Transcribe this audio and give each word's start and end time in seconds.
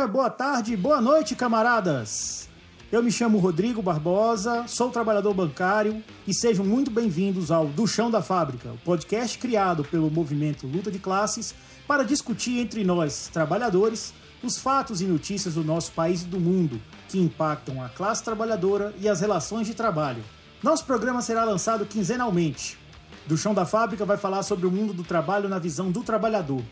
Dia, 0.00 0.08
boa 0.08 0.30
tarde, 0.30 0.74
boa 0.78 0.98
noite, 0.98 1.36
camaradas! 1.36 2.48
Eu 2.90 3.02
me 3.02 3.12
chamo 3.12 3.36
Rodrigo 3.36 3.82
Barbosa, 3.82 4.64
sou 4.66 4.88
trabalhador 4.88 5.34
bancário 5.34 6.02
e 6.26 6.32
sejam 6.32 6.64
muito 6.64 6.90
bem-vindos 6.90 7.50
ao 7.50 7.66
Do 7.66 7.86
Chão 7.86 8.10
da 8.10 8.22
Fábrica, 8.22 8.72
o 8.72 8.78
podcast 8.78 9.36
criado 9.36 9.84
pelo 9.84 10.10
movimento 10.10 10.66
Luta 10.66 10.90
de 10.90 10.98
Classes 10.98 11.54
para 11.86 12.02
discutir 12.02 12.60
entre 12.60 12.82
nós, 12.82 13.28
trabalhadores, 13.30 14.14
os 14.42 14.56
fatos 14.56 15.02
e 15.02 15.04
notícias 15.04 15.52
do 15.52 15.62
nosso 15.62 15.92
país 15.92 16.22
e 16.22 16.26
do 16.26 16.40
mundo 16.40 16.80
que 17.06 17.18
impactam 17.18 17.84
a 17.84 17.90
classe 17.90 18.24
trabalhadora 18.24 18.94
e 18.98 19.06
as 19.06 19.20
relações 19.20 19.66
de 19.66 19.74
trabalho. 19.74 20.24
Nosso 20.62 20.86
programa 20.86 21.20
será 21.20 21.44
lançado 21.44 21.84
quinzenalmente. 21.84 22.78
Do 23.26 23.36
Chão 23.36 23.52
da 23.52 23.66
Fábrica 23.66 24.06
vai 24.06 24.16
falar 24.16 24.44
sobre 24.44 24.66
o 24.66 24.70
mundo 24.70 24.94
do 24.94 25.04
trabalho 25.04 25.46
na 25.46 25.58
visão 25.58 25.90
do 25.90 26.02
trabalhador. 26.02 26.62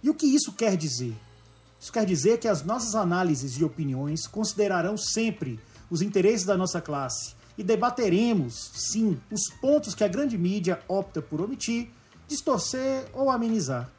E 0.00 0.08
o 0.08 0.14
que 0.14 0.26
isso 0.26 0.52
quer 0.52 0.76
dizer? 0.76 1.16
Isso 1.80 1.92
quer 1.92 2.04
dizer 2.04 2.38
que 2.38 2.48
as 2.48 2.64
nossas 2.64 2.94
análises 2.94 3.52
e 3.54 3.64
opiniões 3.64 4.26
considerarão 4.26 4.96
sempre 4.96 5.60
os 5.90 6.02
interesses 6.02 6.44
da 6.44 6.56
nossa 6.56 6.80
classe 6.80 7.34
e 7.56 7.62
debateremos, 7.62 8.70
sim, 8.74 9.18
os 9.30 9.48
pontos 9.60 9.94
que 9.94 10.04
a 10.04 10.08
grande 10.08 10.38
mídia 10.38 10.80
opta 10.86 11.20
por 11.20 11.40
omitir, 11.40 11.90
distorcer 12.28 13.04
ou 13.12 13.30
amenizar. 13.30 13.90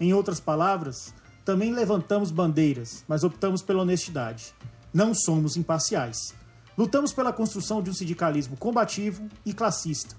Em 0.00 0.14
outras 0.14 0.40
palavras, 0.40 1.12
também 1.44 1.72
levantamos 1.72 2.30
bandeiras, 2.30 3.04
mas 3.06 3.22
optamos 3.22 3.60
pela 3.60 3.82
honestidade. 3.82 4.54
Não 4.94 5.14
somos 5.14 5.56
imparciais. 5.56 6.34
Lutamos 6.76 7.12
pela 7.12 7.32
construção 7.32 7.82
de 7.82 7.90
um 7.90 7.94
sindicalismo 7.94 8.56
combativo 8.56 9.28
e 9.44 9.52
classista. 9.52 10.16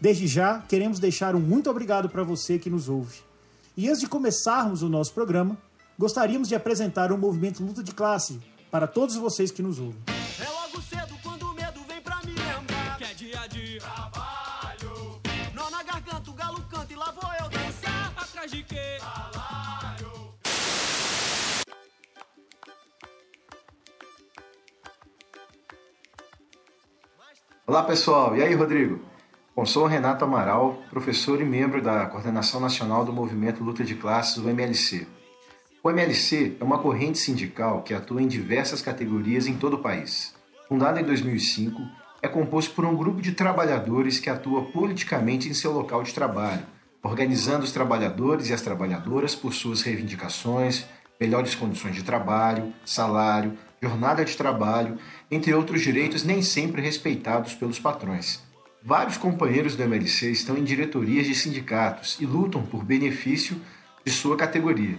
Desde 0.00 0.26
já, 0.26 0.60
queremos 0.60 0.98
deixar 0.98 1.36
um 1.36 1.40
muito 1.40 1.70
obrigado 1.70 2.08
para 2.08 2.24
você 2.24 2.58
que 2.58 2.68
nos 2.68 2.88
ouve. 2.88 3.20
E 3.76 3.88
antes 3.88 4.00
de 4.00 4.08
começarmos 4.08 4.82
o 4.82 4.88
nosso 4.88 5.12
programa, 5.12 5.56
gostaríamos 5.98 6.48
de 6.48 6.54
apresentar 6.54 7.12
o 7.12 7.18
movimento 7.18 7.62
Luta 7.62 7.82
de 7.82 7.92
Classe 7.92 8.40
para 8.70 8.86
todos 8.86 9.16
vocês 9.16 9.50
que 9.50 9.62
nos 9.62 9.78
ouvem. 9.78 10.02
É 10.40 10.48
logo 10.48 10.82
cedo 10.82 11.16
quando 11.22 11.42
o 11.44 11.54
medo 11.54 11.80
vem 11.88 12.00
pra 12.00 12.16
me 12.24 12.32
lembrar 12.32 12.98
que 12.98 13.04
é 13.04 13.14
dia 13.14 13.46
de 13.48 13.78
trabalho. 13.78 15.20
Nó 15.54 15.70
na 15.70 15.82
garganta, 15.82 16.30
o 16.30 16.34
galo 16.34 16.60
canta 16.68 16.92
e 16.92 16.96
lá 16.96 17.12
vou 17.12 17.30
eu 17.40 17.48
dançar. 17.48 18.12
Atrás 18.16 18.50
de 18.50 18.62
quê? 18.64 18.98
Salário. 18.98 20.34
Olá 27.66 27.82
pessoal, 27.84 28.36
e 28.36 28.42
aí 28.42 28.54
Rodrigo? 28.54 29.00
Bom, 29.56 29.64
sou 29.64 29.84
o 29.84 29.86
Renato 29.86 30.24
Amaral, 30.24 30.82
professor 30.90 31.40
e 31.40 31.44
membro 31.44 31.80
da 31.80 32.06
Coordenação 32.06 32.60
Nacional 32.60 33.04
do 33.04 33.12
Movimento 33.12 33.62
Luta 33.62 33.84
de 33.84 33.94
Classes, 33.94 34.36
o 34.36 34.48
MLC. 34.48 35.06
O 35.86 35.90
MLC 35.90 36.56
é 36.58 36.64
uma 36.64 36.78
corrente 36.78 37.18
sindical 37.18 37.82
que 37.82 37.92
atua 37.92 38.22
em 38.22 38.26
diversas 38.26 38.80
categorias 38.80 39.46
em 39.46 39.52
todo 39.52 39.74
o 39.74 39.80
país. 39.80 40.34
Fundado 40.66 40.98
em 40.98 41.04
2005, 41.04 41.78
é 42.22 42.26
composto 42.26 42.74
por 42.74 42.86
um 42.86 42.96
grupo 42.96 43.20
de 43.20 43.32
trabalhadores 43.32 44.18
que 44.18 44.30
atua 44.30 44.62
politicamente 44.62 45.46
em 45.46 45.52
seu 45.52 45.72
local 45.72 46.02
de 46.02 46.14
trabalho, 46.14 46.62
organizando 47.02 47.64
os 47.64 47.70
trabalhadores 47.70 48.48
e 48.48 48.54
as 48.54 48.62
trabalhadoras 48.62 49.34
por 49.34 49.52
suas 49.52 49.82
reivindicações, 49.82 50.86
melhores 51.20 51.54
condições 51.54 51.94
de 51.94 52.02
trabalho, 52.02 52.72
salário, 52.82 53.52
jornada 53.82 54.24
de 54.24 54.34
trabalho, 54.34 54.96
entre 55.30 55.52
outros 55.52 55.82
direitos 55.82 56.24
nem 56.24 56.40
sempre 56.40 56.80
respeitados 56.80 57.52
pelos 57.52 57.78
patrões. 57.78 58.42
Vários 58.82 59.18
companheiros 59.18 59.76
do 59.76 59.82
MLC 59.82 60.30
estão 60.30 60.56
em 60.56 60.64
diretorias 60.64 61.26
de 61.26 61.34
sindicatos 61.34 62.16
e 62.18 62.24
lutam 62.24 62.62
por 62.62 62.82
benefício 62.82 63.60
de 64.02 64.10
sua 64.10 64.34
categoria. 64.34 64.98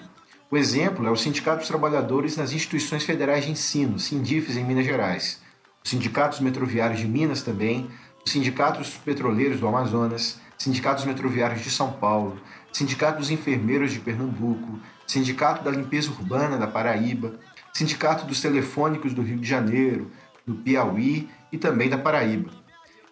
O 0.50 0.58
exemplo 0.58 1.08
é 1.08 1.10
o 1.10 1.16
Sindicato 1.16 1.60
dos 1.60 1.68
Trabalhadores 1.68 2.38
nas 2.38 2.54
instituições 2.54 3.04
federais 3.04 3.46
de 3.46 3.52
ensino, 3.52 3.98
Sindifes, 3.98 4.56
em 4.56 4.64
Minas 4.64 4.86
Gerais, 4.86 5.42
os 5.84 5.90
sindicatos 5.90 6.40
metroviários 6.40 7.00
de 7.00 7.08
Minas 7.08 7.42
também, 7.42 7.90
os 8.24 8.32
sindicatos 8.32 8.90
petroleiros 8.92 9.60
do 9.60 9.68
Amazonas, 9.68 10.40
sindicatos 10.56 11.04
metroviários 11.04 11.62
de 11.62 11.72
São 11.72 11.92
Paulo, 11.92 12.40
sindicato 12.72 13.20
dos 13.20 13.32
enfermeiros 13.32 13.92
de 13.92 14.00
Pernambuco, 14.00 14.80
sindicato 15.08 15.64
da 15.64 15.72
limpeza 15.72 16.10
urbana 16.12 16.58
da 16.58 16.68
Paraíba, 16.68 17.40
sindicato 17.74 18.26
dos 18.26 18.40
telefônicos 18.40 19.14
do 19.14 19.24
Rio 19.24 19.38
de 19.38 19.48
Janeiro, 19.48 20.12
do 20.46 20.56
Piauí 20.56 21.28
e 21.52 21.58
também 21.58 21.90
da 21.90 21.98
Paraíba, 21.98 22.52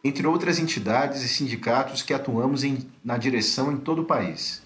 entre 0.03 0.27
outras 0.27 0.59
entidades 0.59 1.23
e 1.23 1.27
sindicatos 1.27 2.03
que 2.03 2.13
atuamos 2.13 2.63
em, 2.63 2.87
na 3.03 3.17
direção 3.17 3.71
em 3.71 3.77
todo 3.77 4.03
o 4.03 4.05
país. 4.05 4.62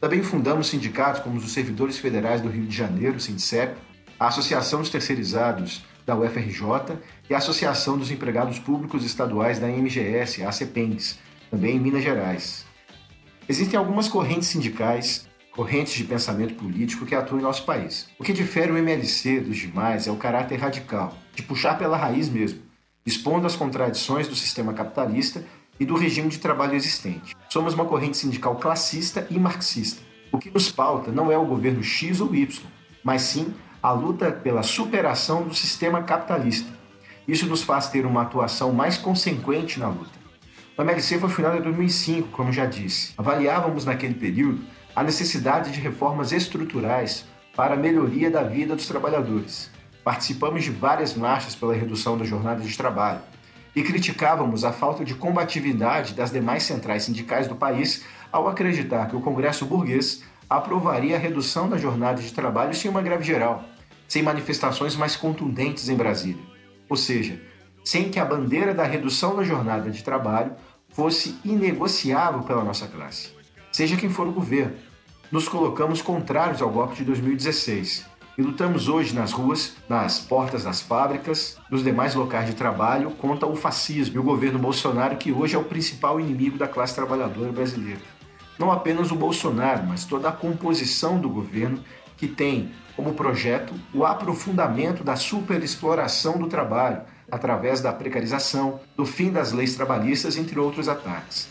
Também 0.00 0.22
fundamos 0.22 0.68
sindicatos 0.68 1.22
como 1.22 1.36
os 1.36 1.52
Servidores 1.52 1.98
Federais 1.98 2.40
do 2.40 2.48
Rio 2.48 2.66
de 2.66 2.76
Janeiro, 2.76 3.18
SINDCEP, 3.18 3.76
a 4.18 4.28
Associação 4.28 4.80
dos 4.80 4.90
Terceirizados 4.90 5.84
da 6.04 6.16
UFRJ 6.16 6.98
e 7.28 7.34
a 7.34 7.38
Associação 7.38 7.98
dos 7.98 8.10
Empregados 8.10 8.58
Públicos 8.58 9.04
Estaduais 9.04 9.58
da 9.58 9.68
MGS, 9.68 10.42
a 10.42 10.48
ACPENS, 10.48 11.18
também 11.50 11.76
em 11.76 11.80
Minas 11.80 12.02
Gerais. 12.02 12.66
Existem 13.48 13.78
algumas 13.78 14.08
correntes 14.08 14.48
sindicais, 14.48 15.26
correntes 15.50 15.94
de 15.94 16.04
pensamento 16.04 16.54
político 16.54 17.06
que 17.06 17.14
atuam 17.14 17.40
em 17.40 17.42
nosso 17.42 17.64
país. 17.64 18.08
O 18.18 18.24
que 18.24 18.32
difere 18.32 18.72
o 18.72 18.78
MLC 18.78 19.40
dos 19.40 19.56
demais 19.56 20.06
é 20.06 20.10
o 20.10 20.16
caráter 20.16 20.56
radical, 20.56 21.16
de 21.34 21.42
puxar 21.42 21.78
pela 21.78 21.96
raiz 21.96 22.28
mesmo, 22.28 22.60
expondo 23.04 23.46
as 23.46 23.56
contradições 23.56 24.26
do 24.26 24.34
sistema 24.34 24.74
capitalista 24.74 25.44
e 25.78 25.84
do 25.84 25.94
regime 25.94 26.28
de 26.28 26.38
trabalho 26.38 26.74
existente. 26.74 27.35
Somos 27.48 27.74
uma 27.74 27.84
corrente 27.84 28.16
sindical 28.16 28.56
classista 28.56 29.26
e 29.30 29.38
marxista. 29.38 30.02
O 30.32 30.38
que 30.38 30.50
nos 30.50 30.70
pauta 30.70 31.12
não 31.12 31.30
é 31.30 31.38
o 31.38 31.46
governo 31.46 31.82
X 31.82 32.20
ou 32.20 32.34
Y, 32.34 32.62
mas 33.02 33.22
sim 33.22 33.54
a 33.82 33.92
luta 33.92 34.32
pela 34.32 34.62
superação 34.62 35.44
do 35.44 35.54
sistema 35.54 36.02
capitalista. 36.02 36.70
Isso 37.26 37.46
nos 37.46 37.62
faz 37.62 37.88
ter 37.88 38.04
uma 38.04 38.22
atuação 38.22 38.72
mais 38.72 38.98
consequente 38.98 39.78
na 39.78 39.88
luta. 39.88 40.16
O 40.76 40.82
MLC 40.82 41.18
foi 41.18 41.28
fundado 41.28 41.56
em 41.56 41.62
2005, 41.62 42.28
como 42.28 42.52
já 42.52 42.66
disse. 42.66 43.14
Avaliávamos 43.16 43.84
naquele 43.84 44.14
período 44.14 44.64
a 44.94 45.02
necessidade 45.02 45.70
de 45.70 45.80
reformas 45.80 46.32
estruturais 46.32 47.24
para 47.54 47.74
a 47.74 47.76
melhoria 47.76 48.30
da 48.30 48.42
vida 48.42 48.76
dos 48.76 48.86
trabalhadores. 48.86 49.70
Participamos 50.04 50.64
de 50.64 50.70
várias 50.70 51.14
marchas 51.14 51.54
pela 51.54 51.74
redução 51.74 52.18
da 52.18 52.24
jornada 52.24 52.62
de 52.62 52.76
trabalho, 52.76 53.20
e 53.76 53.82
criticávamos 53.82 54.64
a 54.64 54.72
falta 54.72 55.04
de 55.04 55.14
combatividade 55.14 56.14
das 56.14 56.32
demais 56.32 56.62
centrais 56.62 57.02
sindicais 57.02 57.46
do 57.46 57.54
país 57.54 58.06
ao 58.32 58.48
acreditar 58.48 59.06
que 59.06 59.14
o 59.14 59.20
Congresso 59.20 59.66
burguês 59.66 60.24
aprovaria 60.48 61.16
a 61.16 61.18
redução 61.18 61.68
da 61.68 61.76
jornada 61.76 62.22
de 62.22 62.32
trabalho 62.32 62.74
sem 62.74 62.90
uma 62.90 63.02
greve 63.02 63.22
geral, 63.22 63.64
sem 64.08 64.22
manifestações 64.22 64.96
mais 64.96 65.14
contundentes 65.14 65.90
em 65.90 65.94
Brasília. 65.94 66.42
Ou 66.88 66.96
seja, 66.96 67.38
sem 67.84 68.08
que 68.08 68.18
a 68.18 68.24
bandeira 68.24 68.72
da 68.72 68.84
redução 68.84 69.36
da 69.36 69.42
jornada 69.42 69.90
de 69.90 70.02
trabalho 70.02 70.52
fosse 70.88 71.38
inegociável 71.44 72.44
pela 72.44 72.64
nossa 72.64 72.86
classe. 72.86 73.28
Seja 73.70 73.96
quem 73.96 74.08
for 74.08 74.26
o 74.26 74.32
governo, 74.32 74.74
nos 75.30 75.48
colocamos 75.48 76.00
contrários 76.00 76.62
ao 76.62 76.70
golpe 76.70 76.96
de 76.96 77.04
2016 77.04 78.15
e 78.36 78.42
lutamos 78.42 78.88
hoje 78.88 79.14
nas 79.14 79.32
ruas, 79.32 79.74
nas 79.88 80.18
portas 80.18 80.64
das 80.64 80.80
fábricas, 80.80 81.56
nos 81.70 81.82
demais 81.82 82.14
locais 82.14 82.46
de 82.46 82.54
trabalho 82.54 83.10
contra 83.12 83.48
o 83.48 83.56
fascismo 83.56 84.16
e 84.16 84.18
o 84.18 84.22
governo 84.22 84.58
Bolsonaro, 84.58 85.16
que 85.16 85.32
hoje 85.32 85.54
é 85.54 85.58
o 85.58 85.64
principal 85.64 86.20
inimigo 86.20 86.58
da 86.58 86.68
classe 86.68 86.94
trabalhadora 86.94 87.50
brasileira. 87.50 88.00
Não 88.58 88.70
apenas 88.70 89.10
o 89.10 89.16
Bolsonaro, 89.16 89.84
mas 89.86 90.04
toda 90.04 90.28
a 90.28 90.32
composição 90.32 91.18
do 91.18 91.28
governo 91.28 91.82
que 92.16 92.26
tem 92.26 92.72
como 92.94 93.14
projeto 93.14 93.74
o 93.92 94.04
aprofundamento 94.04 95.04
da 95.04 95.16
superexploração 95.16 96.38
do 96.38 96.46
trabalho 96.46 97.02
através 97.30 97.80
da 97.80 97.92
precarização, 97.92 98.80
do 98.96 99.04
fim 99.04 99.30
das 99.30 99.52
leis 99.52 99.74
trabalhistas, 99.74 100.36
entre 100.36 100.58
outros 100.58 100.88
ataques. 100.88 101.48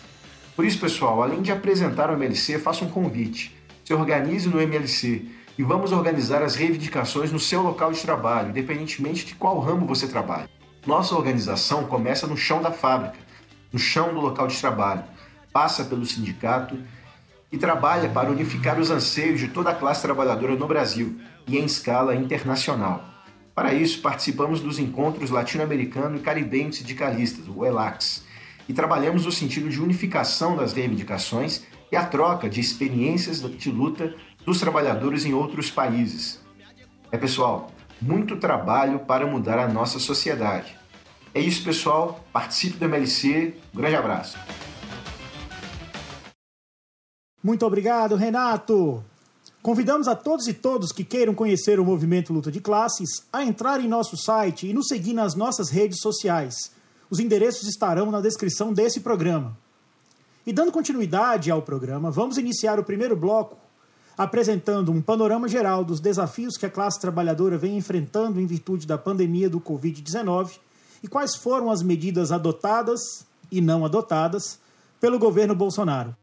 Por 0.55 0.65
isso, 0.65 0.79
pessoal, 0.79 1.21
além 1.21 1.41
de 1.41 1.51
apresentar 1.51 2.09
o 2.09 2.13
MLC, 2.13 2.57
faça 2.57 2.85
um 2.85 2.89
convite. 2.89 3.55
Se 3.83 3.93
organize 3.93 4.47
no 4.47 4.59
MLC 4.59 5.25
e 5.57 5.63
vamos 5.63 5.91
organizar 5.91 6.41
as 6.43 6.55
reivindicações 6.55 7.31
no 7.31 7.39
seu 7.39 7.61
local 7.61 7.91
de 7.91 8.01
trabalho, 8.01 8.49
independentemente 8.49 9.25
de 9.25 9.35
qual 9.35 9.59
ramo 9.59 9.85
você 9.85 10.07
trabalha. 10.07 10.49
Nossa 10.85 11.15
organização 11.15 11.85
começa 11.85 12.27
no 12.27 12.35
chão 12.35 12.61
da 12.61 12.71
fábrica, 12.71 13.17
no 13.71 13.79
chão 13.79 14.13
do 14.13 14.19
local 14.19 14.47
de 14.47 14.59
trabalho, 14.59 15.03
passa 15.51 15.85
pelo 15.85 16.05
sindicato 16.05 16.77
e 17.51 17.57
trabalha 17.57 18.09
para 18.09 18.29
unificar 18.29 18.79
os 18.79 18.91
anseios 18.91 19.39
de 19.39 19.47
toda 19.47 19.69
a 19.69 19.75
classe 19.75 20.01
trabalhadora 20.01 20.55
no 20.55 20.67
Brasil 20.67 21.17
e 21.47 21.57
em 21.57 21.65
escala 21.65 22.15
internacional. 22.15 23.03
Para 23.55 23.73
isso, 23.73 24.01
participamos 24.01 24.59
dos 24.59 24.79
encontros 24.79 25.29
latino-americano 25.29 26.17
e 26.17 26.19
caribenho 26.19 26.73
sindicalistas, 26.73 27.47
o 27.47 27.65
ELAX, 27.65 28.25
e 28.67 28.73
trabalhamos 28.73 29.25
no 29.25 29.31
sentido 29.31 29.69
de 29.69 29.81
unificação 29.81 30.57
das 30.57 30.73
reivindicações 30.73 31.63
e 31.89 31.95
a 31.95 32.05
troca 32.05 32.49
de 32.49 32.59
experiências 32.59 33.39
de 33.39 33.71
luta 33.71 34.13
dos 34.45 34.59
trabalhadores 34.59 35.25
em 35.25 35.33
outros 35.33 35.71
países. 35.71 36.39
É, 37.11 37.17
pessoal, 37.17 37.71
muito 38.01 38.37
trabalho 38.37 38.99
para 38.99 39.25
mudar 39.25 39.57
a 39.57 39.67
nossa 39.67 39.99
sociedade. 39.99 40.77
É 41.33 41.39
isso, 41.39 41.63
pessoal. 41.63 42.23
Participe 42.31 42.77
do 42.77 42.85
MLC. 42.85 43.55
Um 43.73 43.77
grande 43.77 43.95
abraço. 43.95 44.37
Muito 47.43 47.65
obrigado, 47.65 48.15
Renato. 48.15 49.03
Convidamos 49.61 50.07
a 50.07 50.15
todos 50.15 50.47
e 50.47 50.53
todos 50.53 50.91
que 50.91 51.03
queiram 51.03 51.33
conhecer 51.33 51.79
o 51.79 51.85
movimento 51.85 52.31
Luta 52.31 52.51
de 52.51 52.61
Classes 52.61 53.25
a 53.33 53.43
entrar 53.43 53.79
em 53.81 53.87
nosso 53.87 54.15
site 54.15 54.67
e 54.67 54.73
nos 54.73 54.87
seguir 54.87 55.13
nas 55.13 55.35
nossas 55.35 55.69
redes 55.69 55.99
sociais. 55.99 56.71
Os 57.09 57.19
endereços 57.19 57.67
estarão 57.67 58.11
na 58.11 58.21
descrição 58.21 58.71
desse 58.71 58.99
programa. 58.99 59.57
E 60.45 60.53
dando 60.53 60.71
continuidade 60.71 61.49
ao 61.49 61.61
programa, 61.61 62.11
vamos 62.11 62.37
iniciar 62.37 62.79
o 62.79 62.83
primeiro 62.83 63.15
bloco 63.15 63.57
apresentando 64.17 64.91
um 64.91 65.01
panorama 65.01 65.47
geral 65.47 65.83
dos 65.83 65.99
desafios 65.99 66.57
que 66.57 66.65
a 66.65 66.69
classe 66.69 66.99
trabalhadora 66.99 67.57
vem 67.57 67.77
enfrentando 67.77 68.39
em 68.39 68.45
virtude 68.45 68.87
da 68.87 68.97
pandemia 68.97 69.49
do 69.49 69.59
Covid-19 69.59 70.57
e 71.03 71.07
quais 71.07 71.35
foram 71.35 71.69
as 71.69 71.83
medidas 71.83 72.31
adotadas 72.31 73.25
e 73.51 73.61
não 73.61 73.85
adotadas 73.85 74.59
pelo 74.99 75.19
governo 75.19 75.53
Bolsonaro. 75.53 76.15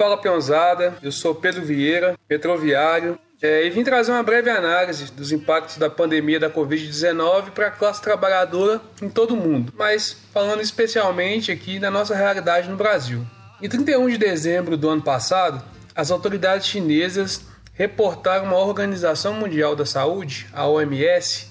Fala 0.00 0.16
peãozada, 0.16 0.96
eu 1.02 1.12
sou 1.12 1.34
Pedro 1.34 1.60
Vieira, 1.60 2.18
petroviário, 2.26 3.18
é, 3.42 3.66
e 3.66 3.68
vim 3.68 3.84
trazer 3.84 4.10
uma 4.10 4.22
breve 4.22 4.48
análise 4.48 5.12
dos 5.12 5.30
impactos 5.30 5.76
da 5.76 5.90
pandemia 5.90 6.40
da 6.40 6.48
Covid-19 6.48 7.50
para 7.50 7.66
a 7.66 7.70
classe 7.70 8.00
trabalhadora 8.00 8.80
em 9.02 9.10
todo 9.10 9.34
o 9.34 9.36
mundo, 9.36 9.74
mas 9.76 10.16
falando 10.32 10.62
especialmente 10.62 11.52
aqui 11.52 11.78
na 11.78 11.90
nossa 11.90 12.16
realidade 12.16 12.66
no 12.70 12.78
Brasil. 12.78 13.26
Em 13.60 13.68
31 13.68 14.08
de 14.08 14.16
dezembro 14.16 14.74
do 14.74 14.88
ano 14.88 15.02
passado, 15.02 15.62
as 15.94 16.10
autoridades 16.10 16.66
chinesas 16.66 17.42
reportaram 17.74 18.46
uma 18.46 18.56
Organização 18.56 19.34
Mundial 19.34 19.76
da 19.76 19.84
Saúde, 19.84 20.46
a 20.54 20.66
OMS, 20.66 21.49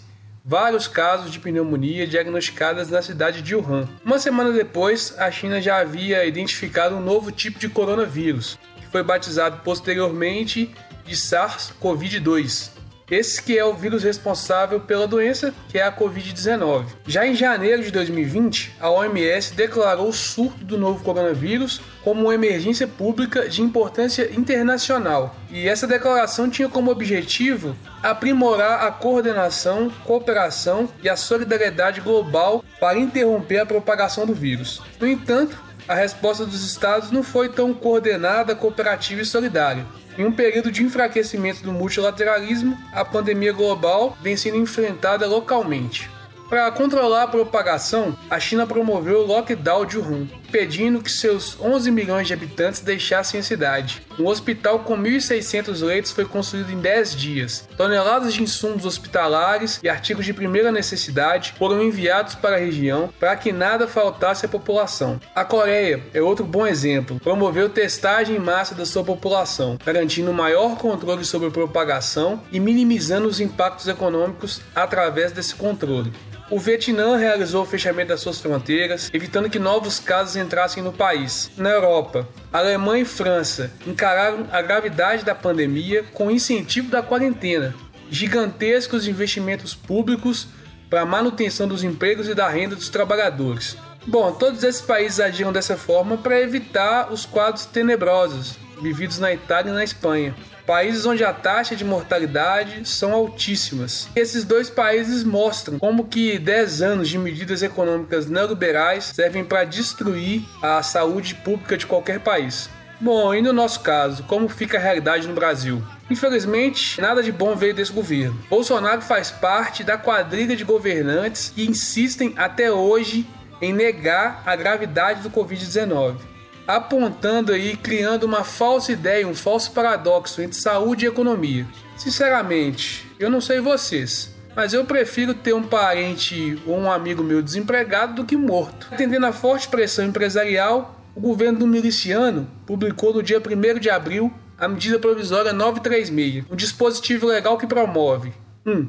vários 0.50 0.88
casos 0.88 1.30
de 1.30 1.38
pneumonia 1.38 2.08
diagnosticadas 2.08 2.90
na 2.90 3.04
cidade 3.04 3.40
de 3.44 3.56
Wuhan. 3.56 3.88
Uma 4.04 4.18
semana 4.18 4.52
depois, 4.52 5.14
a 5.20 5.30
China 5.30 5.62
já 5.62 5.78
havia 5.78 6.26
identificado 6.26 6.96
um 6.96 7.00
novo 7.00 7.32
tipo 7.32 7.60
de 7.60 7.70
coronavírus, 7.70 8.58
que 8.78 8.88
foi 8.88 9.04
batizado 9.04 9.62
posteriormente 9.64 10.74
de 11.06 11.16
SARS-CoV-2. 11.16 12.79
Esse 13.10 13.42
que 13.42 13.58
é 13.58 13.66
o 13.66 13.74
vírus 13.74 14.04
responsável 14.04 14.80
pela 14.80 15.08
doença, 15.08 15.54
que 15.68 15.80
é 15.80 15.84
a 15.84 15.92
Covid-19. 15.92 16.86
Já 17.08 17.26
em 17.26 17.34
janeiro 17.34 17.82
de 17.82 17.92
2020, 17.92 18.76
a 18.80 18.90
OMS 18.90 19.54
declarou 19.56 20.10
o 20.10 20.14
surto 20.14 20.64
do 20.64 20.78
novo 20.78 21.04
coronavírus 21.04 21.82
como 22.04 22.24
uma 22.24 22.36
emergência 22.36 22.88
pública 22.88 23.50
de 23.50 23.62
importância 23.62 24.30
internacional. 24.32 25.36
E 25.50 25.68
essa 25.68 25.88
declaração 25.88 26.50
tinha 26.50 26.70
como 26.70 26.92
objetivo 26.92 27.76
aprimorar 28.04 28.86
a 28.86 28.92
coordenação, 28.92 29.92
cooperação 30.06 30.88
e 31.02 31.10
a 31.10 31.16
solidariedade 31.16 32.02
global 32.02 32.64
para 32.80 33.00
interromper 33.00 33.60
a 33.60 33.66
propagação 33.66 34.26
do 34.26 34.34
vírus. 34.34 34.82
No 35.00 35.08
entanto, 35.08 35.58
a 35.88 35.96
resposta 35.96 36.46
dos 36.46 36.64
estados 36.64 37.10
não 37.10 37.24
foi 37.24 37.50
tão 37.50 37.74
coordenada, 37.74 38.56
cooperativa 38.56 39.22
e 39.22 39.26
solidária. 39.26 39.84
Em 40.20 40.26
um 40.26 40.34
período 40.34 40.70
de 40.70 40.84
enfraquecimento 40.84 41.64
do 41.64 41.72
multilateralismo, 41.72 42.78
a 42.92 43.06
pandemia 43.06 43.54
global 43.54 44.18
vem 44.22 44.36
sendo 44.36 44.58
enfrentada 44.58 45.26
localmente. 45.26 46.12
Para 46.50 46.70
controlar 46.72 47.24
a 47.24 47.28
propagação, 47.28 48.14
a 48.30 48.38
China 48.38 48.68
promoveu 48.68 49.20
o 49.22 49.26
lockdown 49.26 49.86
de 49.86 49.98
Wuhan, 49.98 50.28
pedindo 50.50 51.02
que 51.02 51.12
seus 51.12 51.60
11 51.60 51.92
milhões 51.92 52.28
de 52.28 52.34
habitantes 52.34 52.82
deixassem 52.82 53.40
a 53.40 53.44
cidade. 53.44 54.02
Um 54.20 54.28
hospital 54.28 54.80
com 54.80 54.98
1.600 54.98 55.82
leitos 55.84 56.12
foi 56.12 56.26
construído 56.26 56.72
em 56.72 56.80
10 56.80 57.16
dias. 57.16 57.68
Toneladas 57.78 58.34
de 58.34 58.44
insumos 58.44 58.86
hospitalares 58.86 59.80
e 59.82 59.90
artigos 59.90 60.26
de 60.26 60.34
primeira 60.34 60.72
necessidade 60.72 61.54
foram 61.58 61.82
enviados 61.82 62.36
para 62.36 62.56
a 62.56 62.60
região 62.60 63.14
para 63.20 63.36
que 63.36 63.52
nada 63.52 63.88
faltasse 63.88 64.46
à 64.46 64.50
população. 64.50 65.20
A 65.36 65.46
Coreia 65.46 66.04
é 66.14 66.22
outro 66.22 66.46
bom 66.46 66.66
exemplo. 66.66 67.20
Promoveu 67.20 67.70
testagem 67.70 68.36
em 68.36 68.40
massa 68.40 68.76
da 68.76 68.86
sua 68.86 69.04
população, 69.04 69.78
garantindo 69.86 70.34
maior 70.34 70.78
controle 70.78 71.24
sobre 71.24 71.48
a 71.48 71.52
propagação 71.52 72.42
e 72.52 72.60
minimizando 72.60 73.28
os 73.28 73.40
impactos 73.40 73.88
econômicos 73.88 74.62
através 74.76 75.32
desse 75.32 75.56
controle. 75.56 76.12
O 76.52 76.58
Vietnã 76.58 77.16
realizou 77.16 77.62
o 77.62 77.66
fechamento 77.66 78.10
das 78.10 78.22
suas 78.22 78.40
fronteiras, 78.40 79.12
evitando 79.14 79.52
que 79.52 79.60
novos 79.60 80.00
casos 80.00 80.36
entrassem 80.36 80.82
no 80.82 80.92
país. 80.92 81.52
Na 81.56 81.70
Europa, 81.70 82.28
Alemanha 82.52 83.04
e 83.04 83.06
França 83.06 83.72
encararam 83.86 84.48
a 84.52 84.60
gravidade 84.60 85.24
da 85.24 85.36
pandemia 85.36 86.04
com 86.12 86.32
incentivo 86.32 86.90
da 86.90 87.04
quarentena, 87.04 87.76
gigantescos 88.10 89.08
investimentos 89.08 89.76
públicos 89.76 90.48
para 90.90 91.02
a 91.02 91.06
manutenção 91.06 91.68
dos 91.68 91.84
empregos 91.84 92.28
e 92.28 92.34
da 92.34 92.50
renda 92.50 92.76
dos 92.76 92.90
trabalhadores. 92.90 93.78
Bom, 94.08 94.32
todos 94.32 94.64
esses 94.64 94.82
países 94.82 95.20
agiram 95.20 95.54
dessa 95.54 95.78
forma 95.78 96.18
para 96.18 96.42
evitar 96.42 97.14
os 97.14 97.28
quadros 97.28 97.66
tenebrosos 97.66 98.58
vividos 98.82 99.20
na 99.20 99.32
Itália 99.32 99.70
e 99.70 99.74
na 99.74 99.84
Espanha 99.84 100.34
países 100.70 101.04
onde 101.04 101.24
a 101.24 101.34
taxa 101.34 101.76
de 101.76 101.84
mortalidade 101.84 102.88
são 102.88 103.12
altíssimas. 103.12 104.08
Esses 104.16 104.44
dois 104.44 104.70
países 104.70 105.24
mostram 105.24 105.80
como 105.80 106.06
que 106.06 106.38
10 106.38 106.84
anos 106.84 107.10
de 107.10 107.18
medidas 107.18 107.64
econômicas 107.64 108.28
neoliberais 108.28 109.06
servem 109.06 109.44
para 109.44 109.64
destruir 109.64 110.44
a 110.62 110.84
saúde 110.84 111.34
pública 111.34 111.76
de 111.76 111.88
qualquer 111.88 112.20
país. 112.20 112.70
Bom, 113.02 113.34
e 113.34 113.42
no 113.42 113.52
nosso 113.52 113.80
caso, 113.80 114.22
como 114.26 114.48
fica 114.48 114.78
a 114.78 114.82
realidade 114.82 115.28
no 115.28 115.34
Brasil? 115.34 115.82
Infelizmente, 116.08 117.02
nada 117.02 117.24
de 117.24 117.32
bom 117.32 117.56
veio 117.56 117.74
desse 117.74 117.92
governo. 117.92 118.40
Bolsonaro 118.48 119.02
faz 119.02 119.32
parte 119.32 119.84
da 119.84 119.98
quadrilha 119.98 120.56
de 120.56 120.64
governantes 120.64 121.52
que 121.56 121.66
insistem 121.66 122.36
até 122.38 122.72
hoje 122.72 123.26
em 123.60 123.74
negar 123.74 124.44
a 124.46 124.56
gravidade 124.56 125.24
do 125.24 125.32
Covid-19 125.32 126.39
apontando 126.70 127.52
aí, 127.52 127.76
criando 127.76 128.26
uma 128.26 128.44
falsa 128.44 128.92
ideia, 128.92 129.28
um 129.28 129.34
falso 129.34 129.72
paradoxo 129.72 130.40
entre 130.40 130.56
saúde 130.56 131.04
e 131.04 131.08
economia. 131.08 131.66
Sinceramente, 131.98 133.08
eu 133.20 133.28
não 133.28 133.42
sei 133.42 133.60
vocês, 133.60 134.36
mas 134.56 134.72
eu 134.72 134.86
prefiro 134.86 135.34
ter 135.34 135.54
um 135.54 135.64
parente 135.64 136.62
ou 136.68 136.78
um 136.78 136.92
amigo 136.92 137.24
meu 137.24 137.42
desempregado 137.42 138.14
do 138.14 138.24
que 138.24 138.38
morto. 138.38 138.88
Atendendo 138.92 139.26
a 139.26 139.34
forte 139.34 139.68
pressão 139.68 140.06
empresarial, 140.06 141.04
o 141.16 141.20
governo 141.20 141.58
do 141.58 141.66
miliciano 141.66 142.48
publicou 142.68 143.16
no 143.16 143.24
dia 143.24 143.40
1 143.40 143.80
de 143.80 143.90
abril 143.90 144.32
a 144.56 144.68
medida 144.68 145.00
provisória 145.00 145.52
936, 145.52 146.46
um 146.52 146.56
dispositivo 146.56 147.26
legal 147.26 147.58
que 147.58 147.66
promove 147.66 148.32
1. 148.64 148.72
Um, 148.72 148.88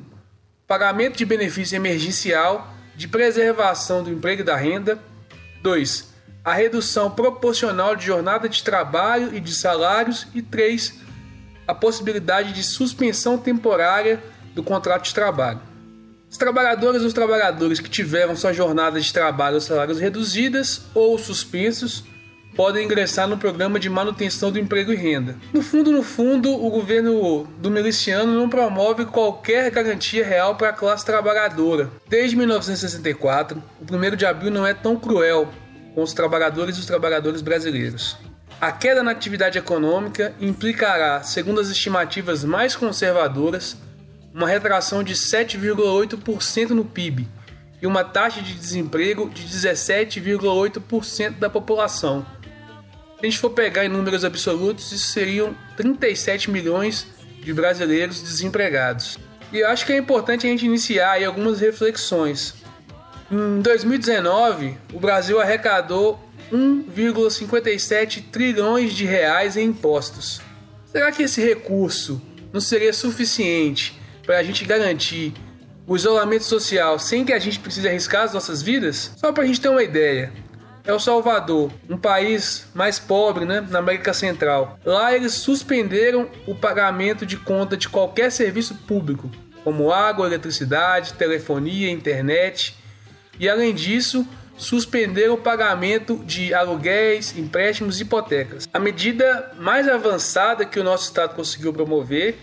pagamento 0.66 1.16
de 1.16 1.25
benefício 1.25 1.76
emergencial 1.76 2.75
de 2.95 3.09
preservação 3.09 4.04
do 4.04 4.11
emprego 4.11 4.43
e 4.43 4.45
da 4.45 4.57
renda. 4.57 4.99
2 5.62 6.10
a 6.44 6.54
redução 6.54 7.11
proporcional 7.11 7.94
de 7.94 8.06
jornada 8.06 8.49
de 8.49 8.62
trabalho 8.62 9.35
e 9.35 9.40
de 9.40 9.54
salários 9.54 10.26
e 10.35 10.42
3. 10.42 10.94
A 11.66 11.75
possibilidade 11.75 12.52
de 12.52 12.62
suspensão 12.62 13.38
temporária 13.38 14.23
do 14.54 14.62
contrato 14.62 15.04
de 15.04 15.14
trabalho. 15.14 15.61
Os 16.30 16.37
trabalhadores 16.37 17.02
os 17.02 17.12
trabalhadores 17.12 17.80
que 17.80 17.90
tiveram 17.90 18.37
sua 18.37 18.52
jornada 18.52 19.00
de 19.00 19.12
trabalho 19.12 19.56
ou 19.56 19.61
salários 19.61 19.99
reduzidas 19.99 20.82
ou 20.94 21.18
suspensos 21.18 22.04
podem 22.56 22.85
ingressar 22.85 23.28
no 23.28 23.38
programa 23.38 23.78
de 23.78 23.88
manutenção 23.88 24.50
do 24.50 24.59
emprego 24.59 24.92
e 24.92 24.97
renda. 24.97 25.37
No 25.52 25.62
fundo, 25.62 25.90
no 25.92 26.02
fundo, 26.02 26.52
o 26.52 26.70
governo 26.70 27.44
do 27.59 27.70
miliciano 27.70 28.32
não 28.32 28.49
promove 28.49 29.06
qualquer 29.06 29.70
garantia 29.70 30.26
real 30.26 30.56
para 30.56 30.70
a 30.70 30.73
classe 30.73 31.04
trabalhadora. 31.04 31.90
Desde 32.09 32.37
1964, 32.37 33.62
o 33.80 33.94
1 33.94 34.16
de 34.16 34.26
abril 34.26 34.50
não 34.50 34.66
é 34.66 34.75
tão 34.75 34.97
cruel 34.97 35.49
com 35.94 36.02
os 36.02 36.12
trabalhadores 36.12 36.76
e 36.76 36.80
os 36.80 36.87
trabalhadores 36.87 37.42
brasileiros. 37.42 38.16
A 38.61 38.70
queda 38.70 39.02
na 39.02 39.11
atividade 39.11 39.59
econômica 39.59 40.35
implicará, 40.40 41.23
segundo 41.23 41.61
as 41.61 41.68
estimativas 41.68 42.44
mais 42.44 42.76
conservadoras, 42.76 43.76
uma 44.35 44.49
retração 44.49 45.02
de 45.02 45.14
7,8% 45.14 46.70
no 46.70 46.85
PIB 46.85 47.26
e 47.80 47.87
uma 47.87 48.04
taxa 48.04 48.42
de 48.42 48.52
desemprego 48.54 49.30
de 49.30 49.44
17,8% 49.44 51.38
da 51.38 51.49
população. 51.49 52.25
Se 53.18 53.26
a 53.26 53.30
gente 53.30 53.38
for 53.38 53.50
pegar 53.50 53.85
em 53.85 53.88
números 53.88 54.25
absolutos, 54.25 54.92
isso 54.92 55.09
seriam 55.12 55.54
37 55.76 56.50
milhões 56.50 57.06
de 57.42 57.52
brasileiros 57.52 58.20
desempregados. 58.20 59.18
E 59.52 59.59
eu 59.59 59.68
acho 59.68 59.85
que 59.85 59.92
é 59.92 59.97
importante 59.97 60.47
a 60.47 60.50
gente 60.50 60.64
iniciar 60.64 61.23
algumas 61.25 61.61
reflexões. 61.61 62.54
Em 63.30 63.60
2019, 63.60 64.76
o 64.92 64.99
Brasil 64.99 65.40
arrecadou 65.40 66.18
1,57 66.52 68.25
trilhões 68.32 68.92
de 68.92 69.04
reais 69.04 69.56
em 69.56 69.66
impostos. 69.66 70.40
Será 70.87 71.12
que 71.12 71.22
esse 71.22 71.40
recurso 71.40 72.20
não 72.52 72.60
seria 72.60 72.92
suficiente 72.92 73.96
para 74.26 74.38
a 74.38 74.42
gente 74.42 74.64
garantir 74.64 75.32
o 75.87 75.94
isolamento 75.94 76.42
social 76.42 76.99
sem 76.99 77.25
que 77.25 77.32
a 77.32 77.38
gente 77.38 77.60
precise 77.60 77.87
arriscar 77.87 78.25
as 78.25 78.34
nossas 78.34 78.62
vidas? 78.62 79.12
Só 79.16 79.32
para 79.32 79.44
a 79.44 79.46
gente 79.46 79.60
ter 79.60 79.68
uma 79.68 79.84
ideia. 79.84 80.32
El 80.84 80.99
Salvador, 80.99 81.70
um 81.88 81.96
país 81.96 82.66
mais 82.75 82.99
pobre 82.99 83.44
né, 83.44 83.64
na 83.70 83.78
América 83.78 84.12
Central. 84.12 84.76
Lá 84.84 85.14
eles 85.14 85.34
suspenderam 85.34 86.28
o 86.49 86.54
pagamento 86.54 87.25
de 87.25 87.37
conta 87.37 87.76
de 87.76 87.88
qualquer 87.88 88.32
serviço 88.32 88.75
público, 88.75 89.30
como 89.62 89.92
água, 89.92 90.26
eletricidade, 90.26 91.12
telefonia, 91.12 91.92
internet. 91.92 92.79
E 93.40 93.49
além 93.49 93.75
disso, 93.75 94.28
suspenderam 94.59 95.32
o 95.32 95.38
pagamento 95.38 96.16
de 96.26 96.52
aluguéis, 96.52 97.35
empréstimos 97.38 97.99
e 97.99 98.02
hipotecas. 98.02 98.68
A 98.70 98.78
medida 98.78 99.52
mais 99.59 99.88
avançada 99.88 100.66
que 100.66 100.78
o 100.78 100.85
nosso 100.85 101.04
estado 101.04 101.35
conseguiu 101.35 101.73
promover 101.73 102.37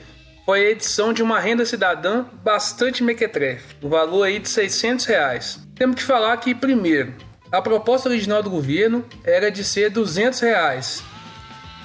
foi 0.44 0.66
a 0.66 0.72
edição 0.72 1.14
de 1.14 1.22
uma 1.22 1.40
renda 1.40 1.66
cidadã 1.68 2.26
bastante 2.44 3.04
mequetrefe, 3.04 3.76
o 3.82 3.90
valor 3.90 4.24
aí 4.24 4.40
de 4.40 4.50
600 4.50 5.06
reais. 5.06 5.60
Temos 5.76 5.98
que 5.98 6.04
falar 6.04 6.36
que, 6.38 6.56
primeiro, 6.56 7.14
a 7.52 7.62
proposta 7.62 8.10
original 8.10 8.42
do 8.42 8.50
governo 8.50 9.06
era 9.24 9.52
de 9.52 9.64
ser 9.64 9.92
200 9.92 10.40
reais. 10.40 11.04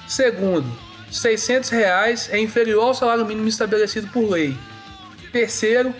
Segundo, 0.07 0.67
600 1.11 1.69
reais 1.69 2.29
é 2.31 2.39
inferior 2.39 2.85
ao 2.85 2.93
salário 2.95 3.25
mínimo 3.25 3.47
estabelecido 3.47 4.07
por 4.07 4.27
lei. 4.27 4.57
Terceiro, 5.31 5.93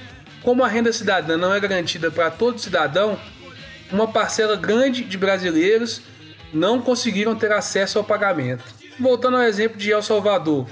como 0.44 0.64
a 0.64 0.68
renda 0.68 0.94
cidadã 0.94 1.38
não 1.38 1.54
é 1.54 1.60
garantida 1.60 2.12
para 2.12 2.30
todo 2.30 2.60
cidadão, 2.60 3.18
uma 3.92 4.08
parcela 4.08 4.56
grande 4.56 5.04
de 5.04 5.18
brasileiros 5.18 6.02
não 6.54 6.82
conseguiram 6.82 7.36
ter 7.36 7.52
acesso 7.52 7.98
ao 7.98 8.04
pagamento. 8.04 8.64
Voltando 9.00 9.38
ao 9.38 9.44
exemplo 9.44 9.78
de 9.78 9.92
El 9.92 10.04
Salvador, 10.04 10.68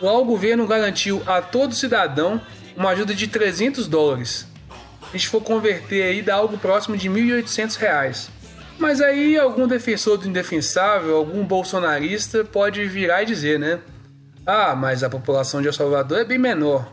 Lá 0.00 0.16
o 0.16 0.24
governo 0.24 0.66
garantiu 0.66 1.22
a 1.26 1.42
todo 1.42 1.74
cidadão 1.74 2.40
uma 2.74 2.90
ajuda 2.90 3.14
de 3.14 3.28
300 3.28 3.86
dólares. 3.86 4.46
A 5.02 5.12
gente 5.12 5.28
for 5.28 5.42
converter 5.42 6.02
aí 6.02 6.22
dá 6.22 6.36
algo 6.36 6.56
próximo 6.56 6.96
de 6.96 7.10
1.800 7.10 7.76
reais. 7.76 8.30
Mas 8.78 9.02
aí 9.02 9.38
algum 9.38 9.68
defensor 9.68 10.16
do 10.16 10.26
indefensável, 10.26 11.16
algum 11.16 11.44
bolsonarista 11.44 12.42
pode 12.44 12.82
virar 12.86 13.22
e 13.22 13.26
dizer, 13.26 13.58
né? 13.58 13.80
Ah, 14.46 14.74
mas 14.74 15.04
a 15.04 15.10
população 15.10 15.60
de 15.60 15.66
El 15.66 15.74
Salvador 15.74 16.18
é 16.18 16.24
bem 16.24 16.38
menor. 16.38 16.90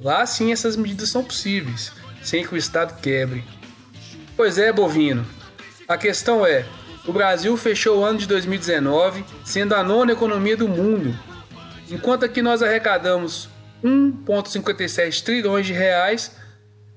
Lá 0.00 0.24
sim 0.26 0.52
essas 0.52 0.76
medidas 0.76 1.10
são 1.10 1.24
possíveis, 1.24 1.92
sem 2.22 2.44
que 2.44 2.54
o 2.54 2.58
Estado 2.58 3.00
quebre. 3.00 3.44
Pois 4.36 4.58
é, 4.58 4.72
bovino. 4.72 5.26
A 5.86 5.96
questão 5.96 6.46
é, 6.46 6.66
o 7.06 7.12
Brasil 7.12 7.56
fechou 7.56 8.00
o 8.00 8.04
ano 8.04 8.18
de 8.18 8.26
2019 8.26 9.24
sendo 9.44 9.74
a 9.74 9.82
nona 9.82 10.12
economia 10.12 10.56
do 10.56 10.68
mundo 10.68 11.16
Enquanto 11.90 12.24
aqui 12.24 12.42
nós 12.42 12.62
arrecadamos 12.62 13.48
1,57 13.82 15.22
trilhões 15.22 15.66
de 15.66 15.72
reais, 15.72 16.36